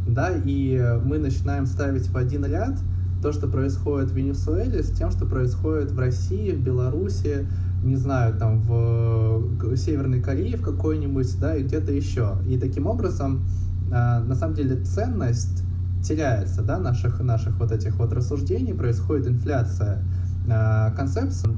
Да, 0.07 0.31
и 0.31 0.99
мы 1.05 1.19
начинаем 1.19 1.67
ставить 1.67 2.09
в 2.09 2.17
один 2.17 2.45
ряд 2.45 2.79
то, 3.23 3.33
что 3.33 3.49
происходит 3.49 4.11
в 4.11 4.15
Венесуэле, 4.15 4.83
с 4.83 4.91
тем, 4.91 5.11
что 5.11 5.25
происходит 5.25 5.91
в 5.93 5.99
России, 5.99 6.53
в 6.53 6.63
Беларуси, 6.63 7.47
не 7.85 7.97
знаю, 7.97 8.37
там 8.39 8.61
в 8.61 9.77
Северной 9.77 10.21
Корее 10.21 10.57
в 10.57 10.63
какой-нибудь, 10.63 11.39
да, 11.39 11.57
и 11.57 11.63
где-то 11.63 11.93
еще. 11.93 12.37
И 12.49 12.59
таким 12.59 12.87
образом, 12.87 13.45
а, 13.93 14.21
на 14.21 14.35
самом 14.35 14.55
деле, 14.55 14.77
ценность 14.83 15.63
теряется, 16.03 16.63
да, 16.63 16.79
наших, 16.79 17.21
наших 17.21 17.59
вот 17.59 17.73
этих 17.73 17.97
вот 17.97 18.13
рассуждений, 18.13 18.75
происходит 18.75 19.29
инфляция 19.29 20.03
а, 20.51 20.91
концепций. 20.93 21.51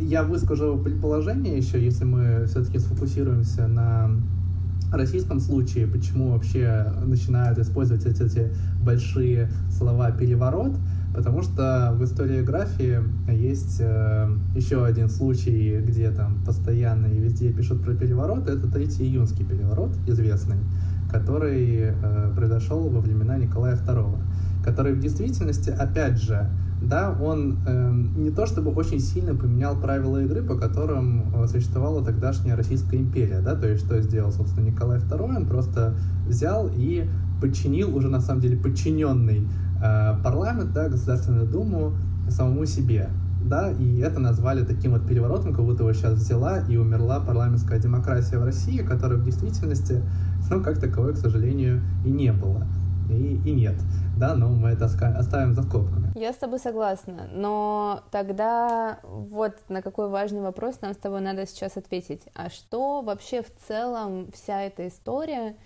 Я 0.00 0.22
выскажу 0.22 0.78
предположение 0.78 1.56
еще, 1.56 1.82
если 1.82 2.04
мы 2.04 2.46
все-таки 2.46 2.78
сфокусируемся 2.78 3.66
на 3.66 4.10
российском 4.92 5.40
случае, 5.40 5.86
почему 5.86 6.30
вообще 6.30 6.92
начинают 7.04 7.58
использовать 7.58 8.06
эти, 8.06 8.22
эти 8.22 8.52
большие 8.82 9.50
слова 9.70 10.10
«переворот», 10.12 10.76
Потому 11.14 11.42
что 11.42 11.94
в 11.96 12.02
историографии 12.02 12.98
есть 13.30 13.76
э, 13.78 14.28
еще 14.56 14.84
один 14.84 15.08
случай, 15.08 15.80
где 15.80 16.10
там 16.10 16.42
постоянно 16.44 17.06
и 17.06 17.20
везде 17.20 17.52
пишут 17.52 17.84
про 17.84 17.94
переворот. 17.94 18.48
Это 18.48 18.66
Третий 18.66 19.04
июнский 19.04 19.44
переворот, 19.44 19.96
известный, 20.08 20.56
который 21.08 21.92
э, 21.92 22.32
произошел 22.34 22.88
во 22.88 23.00
времена 23.00 23.36
Николая 23.38 23.76
II. 23.76 24.18
Который 24.64 24.94
в 24.94 24.98
действительности, 24.98 25.70
опять 25.70 26.20
же, 26.20 26.50
да, 26.82 27.16
он 27.20 27.58
э, 27.66 27.92
не 28.16 28.30
то 28.30 28.46
чтобы 28.46 28.72
очень 28.72 28.98
сильно 28.98 29.34
поменял 29.34 29.76
правила 29.76 30.18
игры, 30.22 30.42
по 30.42 30.56
которым 30.56 31.32
э, 31.34 31.46
существовала 31.46 32.04
тогдашняя 32.04 32.56
Российская 32.56 32.96
империя, 32.96 33.40
да, 33.40 33.54
то 33.54 33.68
есть 33.68 33.84
что 33.84 34.00
сделал, 34.00 34.32
собственно, 34.32 34.66
Николай 34.66 34.98
II, 34.98 35.36
он 35.36 35.46
просто 35.46 35.94
взял 36.26 36.68
и 36.74 37.08
подчинил 37.40 37.94
уже 37.96 38.08
на 38.08 38.20
самом 38.20 38.40
деле 38.40 38.56
подчиненный 38.56 39.46
парламент, 40.22 40.72
да, 40.72 40.88
Государственную 40.88 41.46
Думу 41.46 41.92
самому 42.28 42.66
себе. 42.66 43.10
Да, 43.44 43.70
и 43.70 43.98
это 43.98 44.20
назвали 44.20 44.64
таким 44.64 44.92
вот 44.92 45.06
переворотом, 45.06 45.52
как 45.52 45.66
будто 45.66 45.82
его 45.82 45.92
сейчас 45.92 46.14
взяла 46.14 46.60
и 46.60 46.78
умерла 46.78 47.20
парламентская 47.20 47.78
демократия 47.78 48.38
в 48.38 48.44
России, 48.44 48.78
которой 48.78 49.18
в 49.18 49.24
действительности, 49.24 50.02
ну, 50.50 50.62
как 50.62 50.80
таковой, 50.80 51.12
к 51.12 51.18
сожалению, 51.18 51.82
и 52.06 52.10
не 52.10 52.32
было. 52.32 52.66
И, 53.10 53.38
и 53.44 53.52
нет, 53.52 53.74
да, 54.16 54.34
но 54.34 54.48
мы 54.48 54.70
это 54.70 54.86
оставим 54.86 55.52
за 55.52 55.62
скобками. 55.62 56.10
Я 56.18 56.32
с 56.32 56.36
тобой 56.36 56.58
согласна, 56.58 57.28
но 57.34 58.02
тогда 58.10 58.98
вот 59.02 59.56
на 59.68 59.82
какой 59.82 60.08
важный 60.08 60.40
вопрос 60.40 60.80
нам 60.80 60.94
с 60.94 60.96
тобой 60.96 61.20
надо 61.20 61.46
сейчас 61.46 61.76
ответить. 61.76 62.22
А 62.34 62.48
что 62.48 63.02
вообще 63.02 63.42
в 63.42 63.52
целом 63.68 64.30
вся 64.32 64.62
эта 64.62 64.88
история 64.88 65.56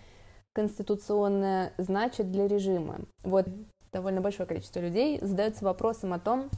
конституционная 0.52 1.72
значит 1.78 2.32
для 2.32 2.48
режима? 2.48 2.96
Вот 3.22 3.46
довольно 3.92 4.20
большое 4.20 4.46
количество 4.46 4.80
людей 4.80 5.18
задается 5.20 5.64
вопросом 5.64 6.12
о 6.12 6.18
том, 6.18 6.50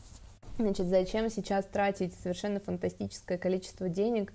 значит, 0.59 0.87
зачем 0.87 1.31
сейчас 1.31 1.65
тратить 1.67 2.15
совершенно 2.15 2.61
фантастическое 2.61 3.39
количество 3.39 3.89
денег 3.89 4.33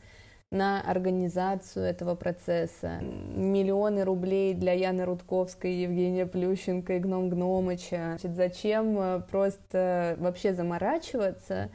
на 0.52 0.82
организацию 0.82 1.86
этого 1.86 2.16
процесса. 2.16 3.00
Миллионы 3.02 4.04
рублей 4.04 4.54
для 4.54 4.74
Яны 4.74 5.06
Рудковской, 5.06 5.74
Евгения 5.74 6.26
Плющенко 6.26 6.94
и 6.94 7.00
Гном 7.00 7.30
Гномыча. 7.30 8.18
Значит, 8.20 8.36
зачем 8.36 8.98
э, 9.00 9.22
просто 9.30 10.16
вообще 10.20 10.54
заморачиваться 10.54 11.70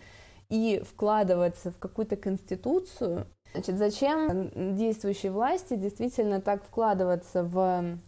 и 0.49 0.83
вкладываться 0.85 1.71
в 1.73 1.79
какую-то 1.79 2.17
конституцию? 2.17 3.27
Значит, 3.53 3.79
зачем 3.79 4.77
действующей 4.77 5.29
власти 5.29 5.75
действительно 5.75 6.41
так 6.41 6.65
вкладываться 6.65 7.43
в 7.43 7.99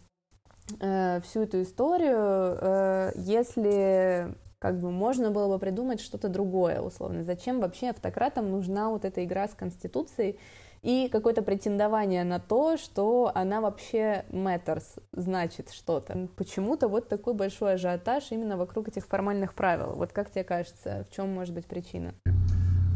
э, 0.79 1.21
всю 1.21 1.41
эту 1.41 1.61
историю, 1.61 2.57
э, 2.61 3.11
если 3.15 4.35
как 4.59 4.79
бы 4.79 4.91
можно 4.91 5.29
было 5.29 5.53
бы 5.53 5.59
придумать 5.59 5.99
что-то 5.99 6.29
другое, 6.29 6.79
условно. 6.79 7.23
Зачем 7.23 7.59
вообще 7.59 7.89
автократам 7.89 8.49
нужна 8.49 8.89
вот 8.89 9.03
эта 9.03 9.25
игра 9.25 9.49
с 9.49 9.53
Конституцией 9.53 10.39
и 10.81 11.09
какое-то 11.11 11.41
претендование 11.41 12.23
на 12.23 12.39
то, 12.39 12.77
что 12.77 13.31
она 13.35 13.59
вообще 13.59 14.23
matters, 14.29 14.85
значит 15.11 15.71
что-то. 15.71 16.29
Почему-то 16.37 16.87
вот 16.87 17.09
такой 17.09 17.33
большой 17.33 17.73
ажиотаж 17.73 18.31
именно 18.31 18.55
вокруг 18.55 18.87
этих 18.87 19.05
формальных 19.05 19.53
правил. 19.53 19.95
Вот 19.95 20.13
как 20.13 20.31
тебе 20.31 20.45
кажется, 20.45 21.05
в 21.09 21.13
чем 21.13 21.29
может 21.33 21.53
быть 21.53 21.65
причина? 21.65 22.13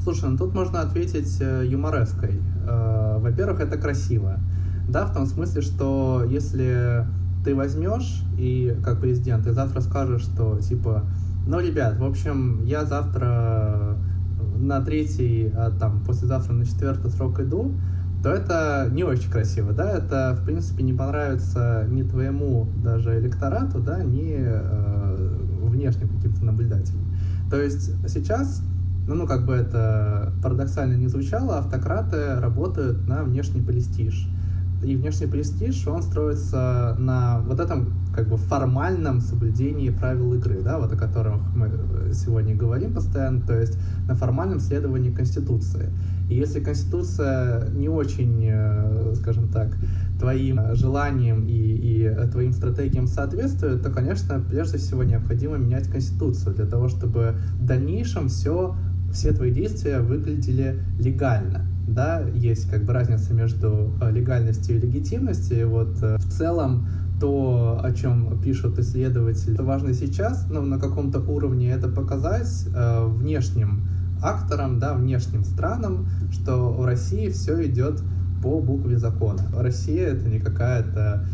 Слушай, 0.03 0.30
ну 0.30 0.38
тут 0.38 0.53
можно 0.53 0.80
ответить 0.80 1.41
э, 1.41 1.65
юмореской. 1.65 2.39
Э, 2.65 3.17
во-первых, 3.19 3.60
это 3.60 3.77
красиво. 3.77 4.38
Да, 4.88 5.06
в 5.06 5.13
том 5.13 5.25
смысле, 5.25 5.62
что 5.62 6.23
если 6.30 7.06
ты 7.48 7.56
возьмешь 7.56 8.24
и 8.38 8.78
как 8.84 9.00
президент, 9.00 9.46
ты 9.46 9.54
завтра 9.54 9.80
скажешь, 9.80 10.24
что 10.24 10.60
типа, 10.60 11.04
ну, 11.48 11.62
ребят, 11.62 11.98
в 11.98 12.04
общем, 12.04 12.66
я 12.66 12.84
завтра 12.84 13.96
на 14.58 14.82
третий, 14.82 15.50
а 15.56 15.72
там 15.72 16.04
послезавтра 16.06 16.52
на 16.52 16.66
четвертый 16.66 17.10
срок 17.10 17.40
иду, 17.40 17.72
то 18.22 18.32
это 18.32 18.90
не 18.92 19.06
очень 19.06 19.32
красиво, 19.32 19.72
да, 19.72 19.92
это, 19.92 20.38
в 20.38 20.44
принципе, 20.44 20.84
не 20.84 20.92
понравится 20.92 21.88
ни 21.90 22.04
твоему 22.04 22.68
даже 22.84 23.18
электорату, 23.18 23.80
да, 23.80 24.04
ни 24.04 24.36
э, 24.38 25.38
внешним 25.62 26.10
каким-то 26.10 26.44
наблюдателям. 26.44 27.06
То 27.50 27.62
есть 27.62 27.94
сейчас, 28.10 28.62
ну, 29.08 29.16
ну, 29.16 29.26
как 29.26 29.46
бы 29.46 29.54
это 29.54 30.34
парадоксально 30.44 30.96
не 30.96 31.08
звучало, 31.08 31.60
автократы 31.60 32.42
работают 32.42 33.08
на 33.08 33.24
внешний 33.24 33.62
престиж 33.62 34.28
и 34.84 34.96
внешний 34.96 35.28
престиж, 35.28 35.88
он 35.88 36.04
строится 36.04 36.96
на 37.00 37.40
вот 37.40 37.60
этом 37.60 37.94
как 38.13 38.28
бы 38.30 38.38
формальном 38.38 39.22
соблюдении 39.22 39.90
правил 39.90 40.34
игры, 40.34 40.62
да, 40.63 40.80
вот 40.80 40.92
о 40.92 40.96
которых 40.96 41.42
мы 41.56 41.70
сегодня 42.13 42.56
говорим 42.56 42.94
постоянно, 42.94 43.42
то 43.42 43.60
есть 43.60 43.78
на 44.08 44.16
формальном 44.16 44.60
следовании 44.60 45.12
Конституции. 45.12 45.90
И 46.30 46.36
если 46.36 46.60
Конституция 46.60 47.70
не 47.70 47.90
очень, 47.90 48.44
э, 48.50 49.13
скажем 49.16 49.48
так, 49.48 49.78
твоим 50.20 50.76
желаниям 50.76 51.46
и, 51.46 51.54
и 51.54 52.30
твоим 52.32 52.54
стратегиям 52.54 53.08
соответствует, 53.08 53.84
то, 53.84 53.92
конечно, 53.92 54.40
прежде 54.40 54.78
всего 54.78 55.04
необходимо 55.04 55.58
менять 55.58 55.88
Конституцию 55.88 56.56
для 56.56 56.66
того, 56.66 56.90
чтобы 56.90 57.36
в 57.60 57.66
дальнейшем 57.66 58.28
все, 58.28 58.76
все 59.17 59.34
твои 59.34 59.51
действия 59.51 59.99
выглядели 59.99 60.80
легально 60.99 61.65
да, 61.88 62.21
есть 62.34 62.69
как 62.69 62.84
бы 62.84 62.93
разница 62.93 63.34
между 63.34 63.93
э, 64.01 64.12
легальностью 64.12 64.75
и 64.75 64.80
легитимностью. 64.80 65.60
И 65.60 65.63
вот 65.63 65.97
э, 66.03 66.17
в 66.17 66.30
целом 66.30 66.86
то, 67.19 67.80
о 67.82 67.91
чем 67.93 68.39
пишут 68.41 68.77
исследователи, 68.77 69.53
это 69.53 69.63
важно 69.63 69.93
сейчас, 69.93 70.47
но 70.49 70.62
на 70.62 70.77
каком-то 70.80 71.19
уровне 71.19 71.71
это 71.71 71.88
показать 71.88 72.67
э, 72.75 73.08
внешним 73.08 73.88
акторам, 74.21 74.80
да, 74.80 74.93
внешним 74.93 75.43
странам, 75.43 76.08
что 76.32 76.71
в 76.71 76.86
России 76.86 77.30
все 77.30 77.65
идет 77.65 78.01
по 78.43 78.60
букве 78.60 78.97
закона. 78.97 79.43
Россия 79.56 80.10
это 80.10 80.27
не 80.27 80.39
какая-то 80.39 81.25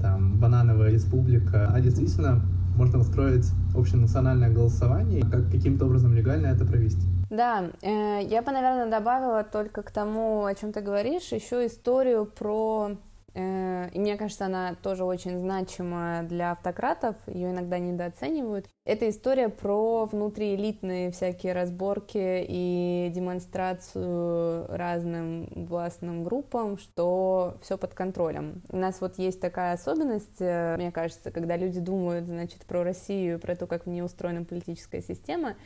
там 0.00 0.38
банановая 0.38 0.90
республика, 0.90 1.68
а 1.72 1.80
действительно 1.80 2.42
можно 2.76 3.00
устроить 3.00 3.50
общенациональное 3.74 4.50
голосование, 4.50 5.22
как 5.22 5.50
каким-то 5.50 5.86
образом 5.86 6.14
легально 6.14 6.46
это 6.46 6.64
провести. 6.64 7.15
Да, 7.30 7.70
э, 7.82 8.20
я 8.22 8.42
бы, 8.42 8.52
наверное, 8.52 8.86
добавила 8.86 9.44
только 9.44 9.82
к 9.82 9.90
тому, 9.90 10.44
о 10.44 10.54
чем 10.54 10.72
ты 10.72 10.80
говоришь, 10.80 11.32
еще 11.32 11.66
историю 11.66 12.26
про 12.26 12.96
Э, 13.36 13.90
и 13.92 13.98
мне 13.98 14.16
кажется, 14.16 14.46
она 14.46 14.74
тоже 14.82 15.04
очень 15.04 15.38
значима 15.38 16.22
для 16.22 16.52
автократов, 16.52 17.16
ее 17.26 17.50
иногда 17.50 17.78
недооценивают. 17.78 18.66
Это 18.86 19.10
история 19.10 19.50
про 19.50 20.06
внутриэлитные 20.06 21.10
всякие 21.10 21.52
разборки 21.52 22.46
и 22.48 23.10
демонстрацию 23.14 24.66
разным 24.68 25.48
властным 25.54 26.24
группам, 26.24 26.78
что 26.78 27.58
все 27.60 27.76
под 27.76 27.92
контролем. 27.92 28.62
У 28.70 28.78
нас 28.78 29.02
вот 29.02 29.18
есть 29.18 29.40
такая 29.40 29.74
особенность, 29.74 30.40
э, 30.40 30.76
мне 30.78 30.90
кажется, 30.90 31.30
когда 31.30 31.58
люди 31.58 31.78
думают, 31.78 32.26
значит, 32.26 32.64
про 32.64 32.84
Россию, 32.84 33.38
про 33.38 33.54
то, 33.54 33.66
как 33.66 33.84
в 33.84 33.88
ней 33.90 34.00
устроена 34.00 34.44
политическая 34.44 35.02
система, 35.02 35.56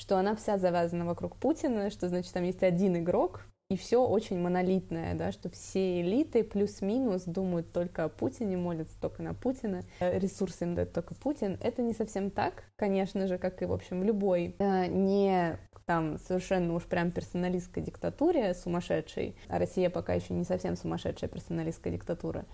что 0.00 0.16
она 0.16 0.34
вся 0.34 0.56
завязана 0.56 1.04
вокруг 1.04 1.36
Путина, 1.36 1.90
что, 1.90 2.08
значит, 2.08 2.32
там 2.32 2.44
есть 2.44 2.62
один 2.62 2.96
игрок, 2.96 3.42
и 3.68 3.76
все 3.76 4.04
очень 4.04 4.40
монолитное, 4.40 5.14
да, 5.14 5.30
что 5.30 5.50
все 5.50 6.00
элиты 6.00 6.42
плюс-минус 6.42 7.22
думают 7.24 7.70
только 7.70 8.04
о 8.04 8.08
Путине, 8.08 8.56
молятся 8.56 8.98
только 9.00 9.22
на 9.22 9.34
Путина, 9.34 9.82
ресурсы 10.00 10.64
им 10.64 10.74
дает 10.74 10.92
только 10.92 11.14
Путин. 11.14 11.58
Это 11.62 11.82
не 11.82 11.92
совсем 11.92 12.30
так, 12.30 12.64
конечно 12.76 13.28
же, 13.28 13.38
как 13.38 13.62
и, 13.62 13.66
в 13.66 13.72
общем, 13.72 14.02
любой 14.02 14.56
э, 14.58 14.86
не 14.86 15.56
там 15.90 16.18
совершенно 16.18 16.74
уж 16.74 16.84
прям 16.84 17.10
персоналистской 17.10 17.82
диктатуре 17.82 18.54
сумасшедшей, 18.54 19.34
а 19.48 19.58
Россия 19.58 19.90
пока 19.90 20.14
еще 20.14 20.34
не 20.34 20.44
совсем 20.44 20.76
сумасшедшая 20.76 21.28
персоналистская 21.28 21.92
диктатура. 21.92 22.44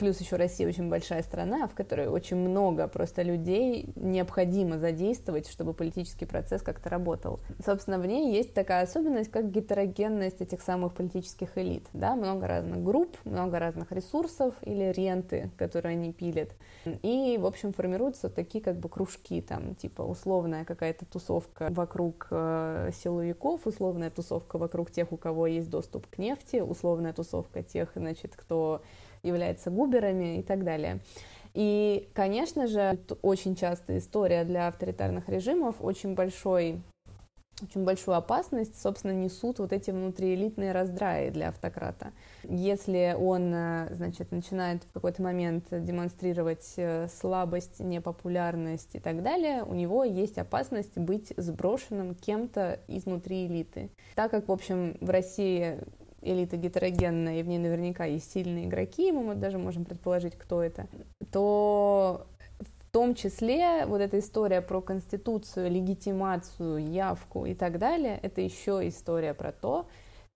Плюс 0.00 0.20
еще 0.20 0.34
Россия 0.34 0.66
очень 0.66 0.88
большая 0.88 1.22
страна, 1.22 1.68
в 1.68 1.76
которой 1.76 2.08
очень 2.08 2.38
много 2.38 2.88
просто 2.88 3.22
людей 3.22 3.92
необходимо 3.94 4.80
задействовать, 4.80 5.48
чтобы 5.48 5.74
политический 5.74 6.26
процесс 6.26 6.62
как-то 6.62 6.88
работал. 6.88 7.38
Собственно, 7.64 8.00
в 8.00 8.06
ней 8.06 8.34
есть 8.34 8.52
такая 8.52 8.82
особенность, 8.82 9.30
как 9.30 9.52
гетерогенность 9.52 10.40
этих 10.40 10.60
самых 10.60 10.94
политических 10.94 11.56
элит. 11.56 11.86
Да? 11.92 12.16
Много 12.16 12.48
разных 12.48 12.82
групп, 12.82 13.16
много 13.24 13.60
разных 13.60 13.92
ресурсов 13.92 14.56
или 14.62 14.90
ренты, 14.90 15.52
которые 15.56 15.92
они 15.92 16.12
пилят. 16.12 16.50
И, 16.84 17.38
в 17.40 17.46
общем, 17.46 17.72
формируются 17.72 18.28
такие 18.28 18.64
как 18.64 18.74
бы 18.74 18.88
кружки, 18.88 19.40
там, 19.40 19.76
типа 19.76 20.02
условная 20.02 20.64
какая-то 20.64 21.06
тусовка 21.06 21.68
вокруг 21.70 22.26
силовиков, 22.92 23.66
условная 23.66 24.10
тусовка 24.10 24.58
вокруг 24.58 24.90
тех, 24.90 25.12
у 25.12 25.16
кого 25.16 25.46
есть 25.46 25.70
доступ 25.70 26.06
к 26.06 26.18
нефти, 26.18 26.56
условная 26.56 27.12
тусовка 27.12 27.62
тех, 27.62 27.92
значит, 27.94 28.34
кто 28.36 28.82
является 29.22 29.70
губерами 29.70 30.38
и 30.38 30.42
так 30.42 30.64
далее. 30.64 31.00
И, 31.54 32.08
конечно 32.14 32.66
же, 32.66 32.98
очень 33.22 33.56
часто 33.56 33.98
история 33.98 34.44
для 34.44 34.68
авторитарных 34.68 35.28
режимов 35.28 35.76
очень 35.80 36.14
большой 36.14 36.80
очень 37.62 37.84
большую 37.84 38.16
опасность, 38.16 38.80
собственно, 38.80 39.12
несут 39.12 39.58
вот 39.58 39.72
эти 39.72 39.90
внутриэлитные 39.90 40.72
раздраи 40.72 41.30
для 41.30 41.48
автократа. 41.48 42.12
Если 42.44 43.14
он, 43.18 43.52
э, 43.54 43.88
значит, 43.94 44.32
начинает 44.32 44.84
в 44.84 44.92
какой-то 44.92 45.22
момент 45.22 45.64
демонстрировать 45.70 46.74
э, 46.76 47.08
слабость, 47.08 47.80
непопулярность 47.80 48.94
и 48.94 48.98
так 48.98 49.22
далее, 49.22 49.62
у 49.64 49.74
него 49.74 50.04
есть 50.04 50.38
опасность 50.38 50.96
быть 50.96 51.32
сброшенным 51.36 52.14
кем-то 52.14 52.80
изнутри 52.88 53.46
элиты. 53.46 53.90
Так 54.14 54.30
как, 54.30 54.48
в 54.48 54.52
общем, 54.52 54.96
в 55.00 55.10
России 55.10 55.78
элита 56.22 56.56
гетерогенная, 56.56 57.40
и 57.40 57.42
в 57.42 57.48
ней 57.48 57.58
наверняка 57.58 58.04
есть 58.04 58.30
сильные 58.32 58.66
игроки, 58.66 59.12
мы 59.12 59.34
даже 59.34 59.58
можем 59.58 59.84
предположить, 59.84 60.36
кто 60.36 60.62
это, 60.62 60.86
то 61.32 62.26
в 62.90 62.92
том 62.92 63.14
числе 63.14 63.86
вот 63.86 64.00
эта 64.00 64.18
история 64.18 64.60
про 64.60 64.80
конституцию, 64.80 65.70
легитимацию, 65.70 66.84
явку 66.84 67.46
и 67.46 67.54
так 67.54 67.78
далее, 67.78 68.18
это 68.20 68.40
еще 68.40 68.80
история 68.88 69.32
про 69.32 69.52
то, 69.52 69.86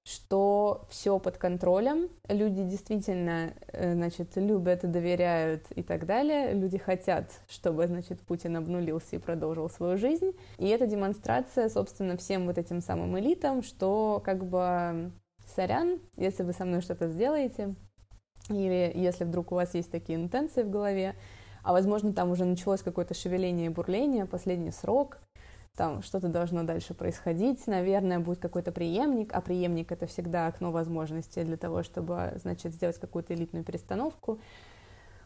что 0.05 0.83
все 0.89 1.19
под 1.19 1.37
контролем, 1.37 2.09
люди 2.29 2.63
действительно, 2.63 3.55
э, 3.73 3.95
значит, 3.95 4.37
любят, 4.37 4.89
доверяют 4.89 5.65
и 5.75 5.83
так 5.83 6.07
далее, 6.07 6.53
люди 6.53 6.79
хотят, 6.79 7.25
чтобы, 7.49 7.89
значит, 7.89 8.21
Путин 8.21 8.57
обнулился 8.57 9.17
и 9.17 9.19
продолжил 9.19 9.69
свою 9.69 9.99
жизнь, 9.99 10.31
и 10.59 10.69
это 10.69 10.87
демонстрация, 10.87 11.69
собственно, 11.69 12.17
всем 12.17 12.47
вот 12.47 12.57
этим 12.57 12.81
самым 12.81 13.19
элитам, 13.19 13.65
что 13.65 14.23
как 14.25 14.45
бы 14.45 15.11
сорян, 15.57 15.99
если 16.17 16.45
вы 16.45 16.53
со 16.53 16.65
мной 16.65 16.83
что-то 16.83 17.09
сделаете, 17.09 17.75
или 18.49 18.93
если 18.95 19.25
вдруг 19.25 19.51
у 19.51 19.57
вас 19.57 19.75
есть 19.75 19.91
такие 19.91 20.17
интенции 20.17 20.63
в 20.63 20.71
голове, 20.71 21.17
а 21.65 21.73
возможно 21.73 22.13
там 22.13 22.31
уже 22.31 22.45
началось 22.45 22.83
какое-то 22.83 23.15
шевеление 23.15 23.67
и 23.67 23.71
бурление, 23.71 24.27
последний 24.27 24.71
срок, 24.71 25.19
там 25.77 26.03
что-то 26.03 26.29
должно 26.29 26.63
дальше 26.63 26.95
происходить, 26.95 27.67
наверное, 27.67 28.21
будет 28.21 28.39
какой-то 28.39 28.71
преемник, 28.71 29.33
а 29.33 29.41
преемник 29.41 29.91
это 29.91 30.07
всегда 30.07 30.47
окно 30.47 30.71
возможностей 30.71 31.43
для 31.43 31.57
того, 31.57 31.83
чтобы, 31.83 32.35
значит, 32.41 32.73
сделать 32.75 32.99
какую-то 32.99 33.35
элитную 33.35 33.65
перестановку. 33.65 34.39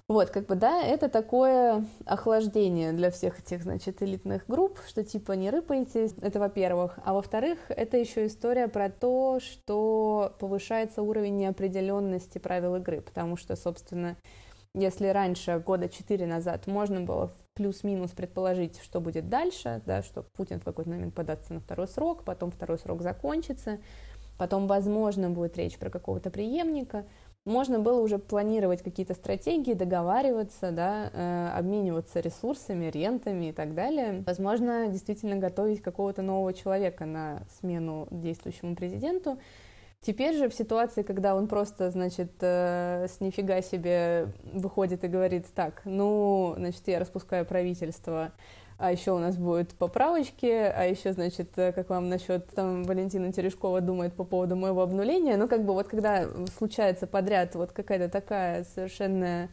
Вот, 0.06 0.30
как 0.30 0.46
бы, 0.46 0.54
да, 0.54 0.82
это 0.82 1.10
такое 1.10 1.84
охлаждение 2.06 2.92
для 2.92 3.10
всех 3.10 3.40
этих, 3.40 3.62
значит, 3.62 4.02
элитных 4.02 4.46
групп, 4.48 4.78
что 4.88 5.04
типа 5.04 5.32
не 5.32 5.50
рыпайтесь, 5.50 6.14
это 6.22 6.38
во-первых. 6.38 6.98
А 7.04 7.12
во-вторых, 7.12 7.58
это 7.68 7.98
еще 7.98 8.26
история 8.26 8.68
про 8.68 8.88
то, 8.88 9.38
что 9.38 10.34
повышается 10.38 11.02
уровень 11.02 11.36
неопределенности 11.36 12.38
правил 12.38 12.76
игры, 12.76 13.02
потому 13.02 13.36
что, 13.36 13.54
собственно, 13.54 14.16
если 14.74 15.08
раньше, 15.08 15.62
года 15.64 15.88
четыре 15.88 16.26
назад, 16.26 16.66
можно 16.66 17.00
было 17.00 17.32
плюс-минус 17.54 18.12
предположить, 18.12 18.80
что 18.80 19.00
будет 19.00 19.28
дальше, 19.28 19.82
да, 19.86 20.02
что 20.02 20.22
Путин 20.22 20.60
в 20.60 20.64
какой-то 20.64 20.90
момент 20.90 21.14
податься 21.14 21.54
на 21.54 21.60
второй 21.60 21.88
срок, 21.88 22.24
потом 22.24 22.50
второй 22.50 22.78
срок 22.78 23.02
закончится, 23.02 23.78
потом, 24.36 24.66
возможно, 24.66 25.30
будет 25.30 25.56
речь 25.56 25.78
про 25.78 25.90
какого-то 25.90 26.30
преемника, 26.30 27.04
можно 27.48 27.78
было 27.78 28.02
уже 28.02 28.18
планировать 28.18 28.82
какие-то 28.82 29.14
стратегии, 29.14 29.72
договариваться, 29.72 30.70
да, 30.70 31.10
э, 31.12 31.50
обмениваться 31.56 32.20
ресурсами, 32.20 32.90
рентами 32.90 33.46
и 33.46 33.52
так 33.52 33.74
далее. 33.74 34.22
Возможно, 34.26 34.88
действительно 34.88 35.36
готовить 35.36 35.80
какого-то 35.80 36.20
нового 36.20 36.52
человека 36.52 37.06
на 37.06 37.42
смену 37.58 38.06
действующему 38.10 38.76
президенту. 38.76 39.38
Теперь 40.00 40.36
же 40.36 40.48
в 40.48 40.54
ситуации, 40.54 41.02
когда 41.02 41.34
он 41.34 41.48
просто, 41.48 41.90
значит, 41.90 42.30
э, 42.40 43.06
с 43.08 43.20
нифига 43.20 43.60
себе 43.62 44.32
выходит 44.52 45.02
и 45.02 45.08
говорит, 45.08 45.46
так, 45.54 45.82
ну, 45.84 46.54
значит, 46.56 46.82
я 46.86 47.00
распускаю 47.00 47.44
правительство, 47.44 48.32
а 48.78 48.92
еще 48.92 49.10
у 49.10 49.18
нас 49.18 49.36
будут 49.36 49.74
поправочки, 49.74 50.46
а 50.46 50.84
еще, 50.84 51.12
значит, 51.12 51.50
э, 51.58 51.72
как 51.72 51.90
вам 51.90 52.08
насчет, 52.08 52.46
там, 52.50 52.84
Валентина 52.84 53.32
Терешкова 53.32 53.80
думает 53.80 54.14
по 54.14 54.22
поводу 54.22 54.54
моего 54.54 54.82
обнуления, 54.82 55.36
ну, 55.36 55.48
как 55.48 55.64
бы 55.64 55.74
вот 55.74 55.88
когда 55.88 56.26
случается 56.56 57.08
подряд 57.08 57.56
вот 57.56 57.72
какая-то 57.72 58.08
такая 58.08 58.62
совершенно 58.62 59.48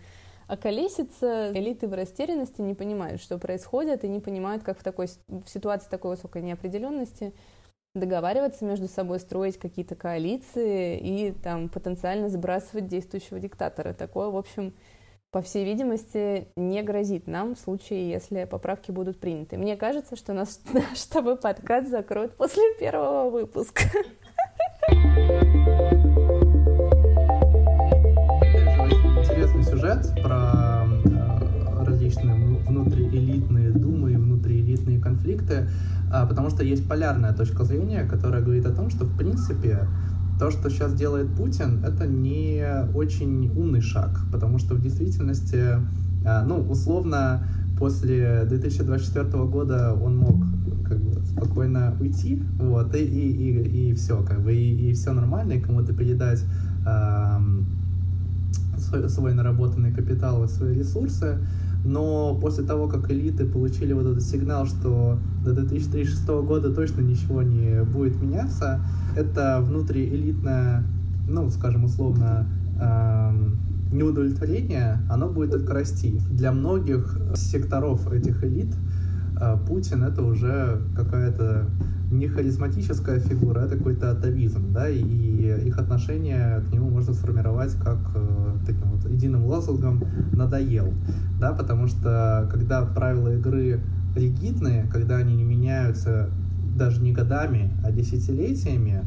околесица, 0.48 1.52
элиты 1.54 1.88
в 1.88 1.94
растерянности 1.96 2.62
не 2.62 2.76
понимают, 2.76 3.20
что 3.20 3.40
происходит, 3.40 4.04
и 4.04 4.08
не 4.08 4.20
понимают, 4.20 4.62
как 4.62 4.80
в 4.80 4.84
такой 4.84 5.08
в 5.28 5.48
ситуации 5.48 5.90
такой 5.90 6.12
высокой 6.12 6.44
неопределенности 6.44 7.34
договариваться 8.00 8.66
между 8.66 8.88
собой, 8.88 9.20
строить 9.20 9.58
какие-то 9.58 9.96
коалиции 9.96 10.98
и 10.98 11.32
там 11.32 11.70
потенциально 11.70 12.30
сбрасывать 12.30 12.88
действующего 12.88 13.40
диктатора. 13.40 13.94
Такое, 13.94 14.30
в 14.30 14.38
общем, 14.38 14.74
по 15.32 15.42
всей 15.42 15.66
видимости, 15.66 16.48
не 16.56 16.82
грозит 16.82 17.28
нам 17.28 17.56
в 17.56 17.60
случае, 17.60 18.10
если 18.10 18.46
поправки 18.46 18.92
будут 18.92 19.20
приняты. 19.20 19.58
Мне 19.58 19.76
кажется, 19.76 20.16
что 20.16 20.32
наш, 20.32 20.48
наш 20.74 20.98
с 20.98 21.08
тобой 21.08 21.36
подкаст 21.36 21.90
закроют 21.90 22.38
после 22.38 22.64
первого 22.80 23.30
выпуска. 23.30 23.84
Интересный 29.20 29.64
сюжет 29.64 30.06
про 30.24 30.86
э, 31.04 31.84
различные 31.86 32.36
внутриэлитные 32.66 33.72
думы 33.72 34.14
и 34.14 34.16
внутриэлитные 34.16 35.02
конфликты. 35.02 35.68
А, 36.12 36.26
потому 36.26 36.50
что 36.50 36.64
есть 36.64 36.88
полярная 36.88 37.34
точка 37.34 37.64
зрения, 37.64 38.04
которая 38.04 38.42
говорит 38.42 38.66
о 38.66 38.72
том, 38.72 38.90
что, 38.90 39.06
в 39.06 39.18
принципе, 39.18 39.88
то, 40.40 40.52
что 40.52 40.70
сейчас 40.70 40.94
делает 40.94 41.34
Путин, 41.36 41.84
это 41.84 42.06
не 42.06 42.64
очень 42.94 43.52
умный 43.56 43.82
шаг, 43.82 44.20
потому 44.32 44.60
что 44.60 44.76
в 44.76 44.82
действительности, 44.82 45.80
а, 46.26 46.44
ну, 46.46 46.60
условно, 46.60 47.44
после 47.78 48.46
2024 48.46 49.46
года 49.46 49.94
он 49.94 50.18
мог 50.18 50.44
как 50.86 51.00
бы 51.00 51.22
спокойно 51.26 51.96
уйти, 52.00 52.44
вот, 52.60 52.96
и, 52.96 53.04
и, 53.04 53.32
и, 53.32 53.90
и 53.90 53.94
все, 53.96 54.24
как 54.24 54.42
бы, 54.42 54.54
и, 54.54 54.90
и 54.90 54.94
все 54.94 55.14
нормально, 55.14 55.54
и 55.54 55.60
кому-то 55.60 55.94
передать 55.94 56.44
э, 56.86 57.40
свой, 58.78 59.10
свой 59.10 59.34
наработанный 59.34 59.92
капитал 59.92 60.44
и 60.44 60.48
свои 60.48 60.76
ресурсы, 60.76 61.40
но 61.86 62.36
после 62.42 62.64
того, 62.64 62.88
как 62.88 63.12
элиты 63.12 63.46
получили 63.46 63.94
вот 63.94 64.08
этот 64.08 64.24
сигнал, 64.24 64.66
что 64.66 65.20
до 65.46 65.54
2036 65.54 66.28
года 66.28 66.74
точно 66.74 67.02
ничего 67.02 67.44
не 67.44 67.84
будет 67.84 68.22
меняться, 68.22 68.82
это 69.16 69.62
внутриэлитное, 69.62 70.84
ну, 71.30 71.50
скажем 71.52 71.86
условно, 71.86 72.48
э, 72.82 73.94
неудовлетворение, 73.94 75.00
оно 75.10 75.30
будет 75.30 75.52
только 75.52 75.74
расти. 75.74 76.20
Для 76.32 76.52
многих 76.52 77.20
секторов 77.36 78.12
этих 78.12 78.44
элит 78.44 78.74
а 79.38 79.58
Путин 79.58 80.04
это 80.04 80.22
уже 80.22 80.82
какая-то 80.96 81.66
не 82.12 82.28
харизматическая 82.28 83.20
фигура, 83.20 83.62
это 83.62 83.78
какой-то 83.78 84.12
атовизм, 84.12 84.72
да, 84.72 84.88
и 84.88 85.68
их 85.68 85.78
отношение 85.78 86.62
к 86.62 86.72
нему 86.72 86.90
можно 86.90 87.14
сформировать 87.14 87.74
как 87.76 87.98
э, 88.16 88.58
таким 88.66 88.92
вот 88.92 89.10
единым 89.10 89.46
лозунгом 89.46 90.04
«надоел», 90.32 90.94
да, 91.40 91.52
потому 91.54 91.88
что 91.88 92.48
когда 92.52 92.84
правила 92.84 93.36
игры 93.36 93.82
ригидные, 94.16 94.88
когда 94.92 95.18
они 95.18 95.36
не 95.36 95.44
меняются 95.44 96.30
даже 96.78 97.02
не 97.02 97.12
годами, 97.12 97.72
а 97.84 97.92
десятилетиями, 97.92 99.04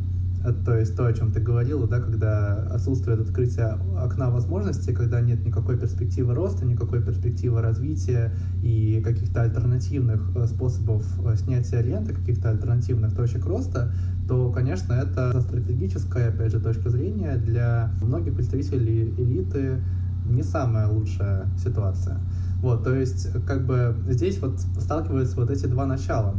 то 0.64 0.76
есть 0.76 0.96
то, 0.96 1.06
о 1.06 1.12
чем 1.12 1.32
ты 1.32 1.40
говорила, 1.40 1.86
да, 1.88 2.00
когда 2.00 2.54
отсутствует 2.70 3.20
открытие 3.20 3.78
окна 4.00 4.30
возможностей, 4.30 4.92
когда 4.92 5.20
нет 5.20 5.44
никакой 5.44 5.76
перспективы 5.76 6.34
роста, 6.34 6.64
никакой 6.64 7.02
перспективы 7.02 7.60
развития 7.60 8.32
и 8.62 9.02
каких-то 9.04 9.42
альтернативных 9.42 10.30
э, 10.36 10.46
способов 10.46 11.04
э, 11.26 11.36
снятия 11.36 11.80
ренты, 11.80 12.14
каких-то 12.14 12.50
альтернативных 12.50 13.14
точек 13.14 13.46
роста, 13.46 13.92
то, 14.28 14.50
конечно, 14.52 14.92
это 14.92 15.40
стратегическая, 15.40 16.28
опять 16.28 16.52
же, 16.52 16.60
точка 16.60 16.90
зрения 16.90 17.36
для 17.36 17.90
многих 18.00 18.34
представителей 18.34 19.14
элиты 19.18 19.80
не 20.28 20.42
самая 20.42 20.88
лучшая 20.88 21.46
ситуация. 21.62 22.18
Вот, 22.60 22.84
то 22.84 22.94
есть, 22.94 23.28
как 23.46 23.66
бы 23.66 23.96
здесь 24.08 24.38
вот 24.40 24.60
сталкиваются 24.78 25.36
вот 25.36 25.50
эти 25.50 25.66
два 25.66 25.86
начала, 25.86 26.34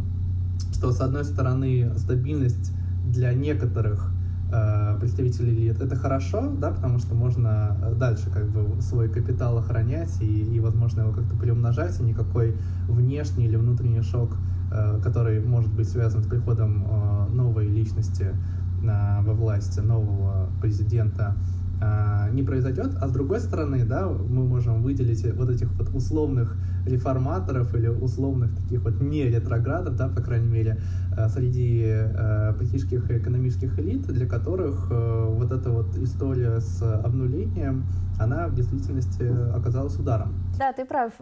что, 0.73 0.91
с 0.91 1.01
одной 1.01 1.25
стороны, 1.25 1.91
стабильность 1.97 2.71
для 3.11 3.33
некоторых 3.33 4.11
э, 4.51 4.97
представителей 4.99 5.53
элит. 5.53 5.81
Это 5.81 5.95
хорошо, 5.95 6.49
да, 6.49 6.71
потому 6.71 6.99
что 6.99 7.15
можно 7.15 7.77
дальше 7.95 8.29
как 8.31 8.49
бы 8.49 8.81
свой 8.81 9.09
капитал 9.09 9.57
охранять 9.57 10.21
и, 10.21 10.55
и 10.55 10.59
возможно, 10.59 11.01
его 11.01 11.11
как-то 11.11 11.35
приумножать, 11.35 11.99
и 11.99 12.03
никакой 12.03 12.55
внешний 12.87 13.45
или 13.45 13.55
внутренний 13.55 14.01
шок, 14.01 14.37
э, 14.71 14.99
который 15.03 15.41
может 15.41 15.71
быть 15.73 15.89
связан 15.89 16.23
с 16.23 16.27
приходом 16.27 16.85
э, 16.87 17.27
новой 17.33 17.67
личности 17.67 18.35
э, 18.83 19.21
во 19.21 19.33
власти, 19.33 19.79
нового 19.79 20.49
президента, 20.61 21.35
э, 21.81 22.18
не 22.39 22.45
произойдет, 22.45 22.95
а 23.01 23.07
с 23.07 23.11
другой 23.11 23.39
стороны, 23.39 23.85
да, 23.85 24.07
мы 24.07 24.45
можем 24.45 24.81
выделить 24.81 25.25
вот 25.33 25.49
этих 25.49 25.71
вот 25.73 25.89
условных 25.93 26.55
реформаторов 26.85 27.75
или 27.75 27.87
условных 27.87 28.55
таких 28.55 28.81
вот 28.83 29.01
не 29.01 29.23
ретроградов, 29.23 29.95
да, 29.95 30.07
по 30.07 30.21
крайней 30.21 30.47
мере, 30.47 30.81
э, 31.17 31.27
среди 31.29 31.83
э, 31.85 32.53
политических 32.53 33.11
и 33.11 33.17
экономических 33.17 33.77
элит, 33.79 34.07
для 34.07 34.27
которых 34.27 34.87
э, 34.89 35.25
вот 35.29 35.51
эта 35.51 35.69
вот 35.69 35.95
история 35.97 36.59
с 36.59 36.81
обнулением, 36.81 37.85
она 38.19 38.47
в 38.47 38.55
действительности 38.55 39.23
оказалась 39.55 39.97
ударом. 39.97 40.33
Да, 40.57 40.73
ты 40.73 40.83
прав. 40.83 41.13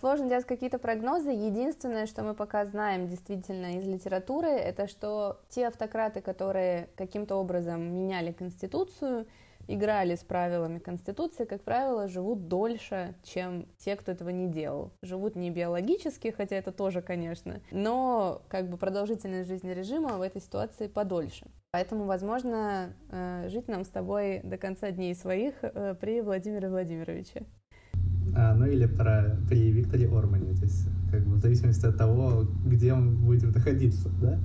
Сложно 0.00 0.28
делать 0.28 0.46
какие-то 0.46 0.78
прогнозы. 0.78 1.30
Единственное, 1.30 2.06
что 2.06 2.22
мы 2.22 2.32
пока 2.32 2.64
знаем 2.64 3.08
действительно 3.08 3.78
из 3.78 3.86
литературы, 3.86 4.48
это 4.48 4.88
что 4.88 5.38
те 5.50 5.66
автократы, 5.66 6.22
которые 6.22 6.88
каким-то 6.96 7.36
образом 7.36 7.82
меняли 7.94 8.32
Конституцию, 8.32 9.26
играли 9.68 10.14
с 10.14 10.24
правилами 10.24 10.78
Конституции, 10.78 11.44
как 11.44 11.62
правило, 11.62 12.08
живут 12.08 12.48
дольше, 12.48 13.14
чем 13.22 13.66
те, 13.78 13.96
кто 13.96 14.12
этого 14.12 14.30
не 14.30 14.48
делал. 14.48 14.92
Живут 15.02 15.36
не 15.36 15.50
биологически, 15.50 16.32
хотя 16.36 16.56
это 16.56 16.72
тоже, 16.72 17.02
конечно, 17.02 17.60
но 17.70 18.42
как 18.48 18.68
бы 18.68 18.76
продолжительность 18.76 19.48
жизни 19.48 19.70
режима 19.70 20.18
в 20.18 20.22
этой 20.22 20.40
ситуации 20.40 20.86
подольше. 20.86 21.46
Поэтому, 21.72 22.04
возможно, 22.04 22.94
э, 23.10 23.48
жить 23.48 23.68
нам 23.68 23.84
с 23.84 23.88
тобой 23.88 24.40
до 24.42 24.58
конца 24.58 24.90
дней 24.90 25.14
своих 25.14 25.54
э, 25.62 25.94
при 26.00 26.20
Владимире 26.20 26.68
Владимировиче. 26.68 27.46
А, 28.36 28.54
ну 28.54 28.66
или 28.66 28.86
про, 28.86 29.36
при 29.48 29.70
Викторе 29.70 30.08
Ормане, 30.08 30.54
то 30.54 30.62
есть 30.62 30.88
как 31.10 31.24
бы 31.24 31.36
в 31.36 31.40
зависимости 31.40 31.86
от 31.86 31.96
того, 31.96 32.46
где 32.64 32.92
он 32.92 33.16
будет 33.24 33.54
находиться, 33.54 34.08
да? 34.20 34.38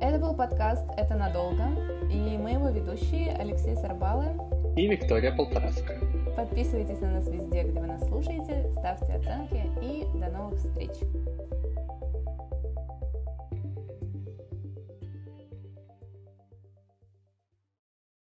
Это 0.00 0.18
был 0.18 0.32
подкаст 0.32 0.88
«Это 0.96 1.14
надолго», 1.14 1.64
и 2.10 2.38
мы 2.38 2.52
его 2.52 2.70
ведущие 2.70 3.36
Алексей 3.36 3.76
Сарбалы 3.76 4.28
и 4.74 4.88
Виктория 4.88 5.30
Полтораска. 5.36 5.98
Подписывайтесь 6.34 7.00
на 7.00 7.10
нас 7.12 7.28
везде, 7.28 7.64
где 7.64 7.78
вы 7.78 7.86
нас 7.86 8.08
слушаете, 8.08 8.72
ставьте 8.72 9.12
оценки 9.12 9.62
и 9.82 10.06
до 10.18 10.30
новых 10.30 10.58
встреч! 10.58 10.92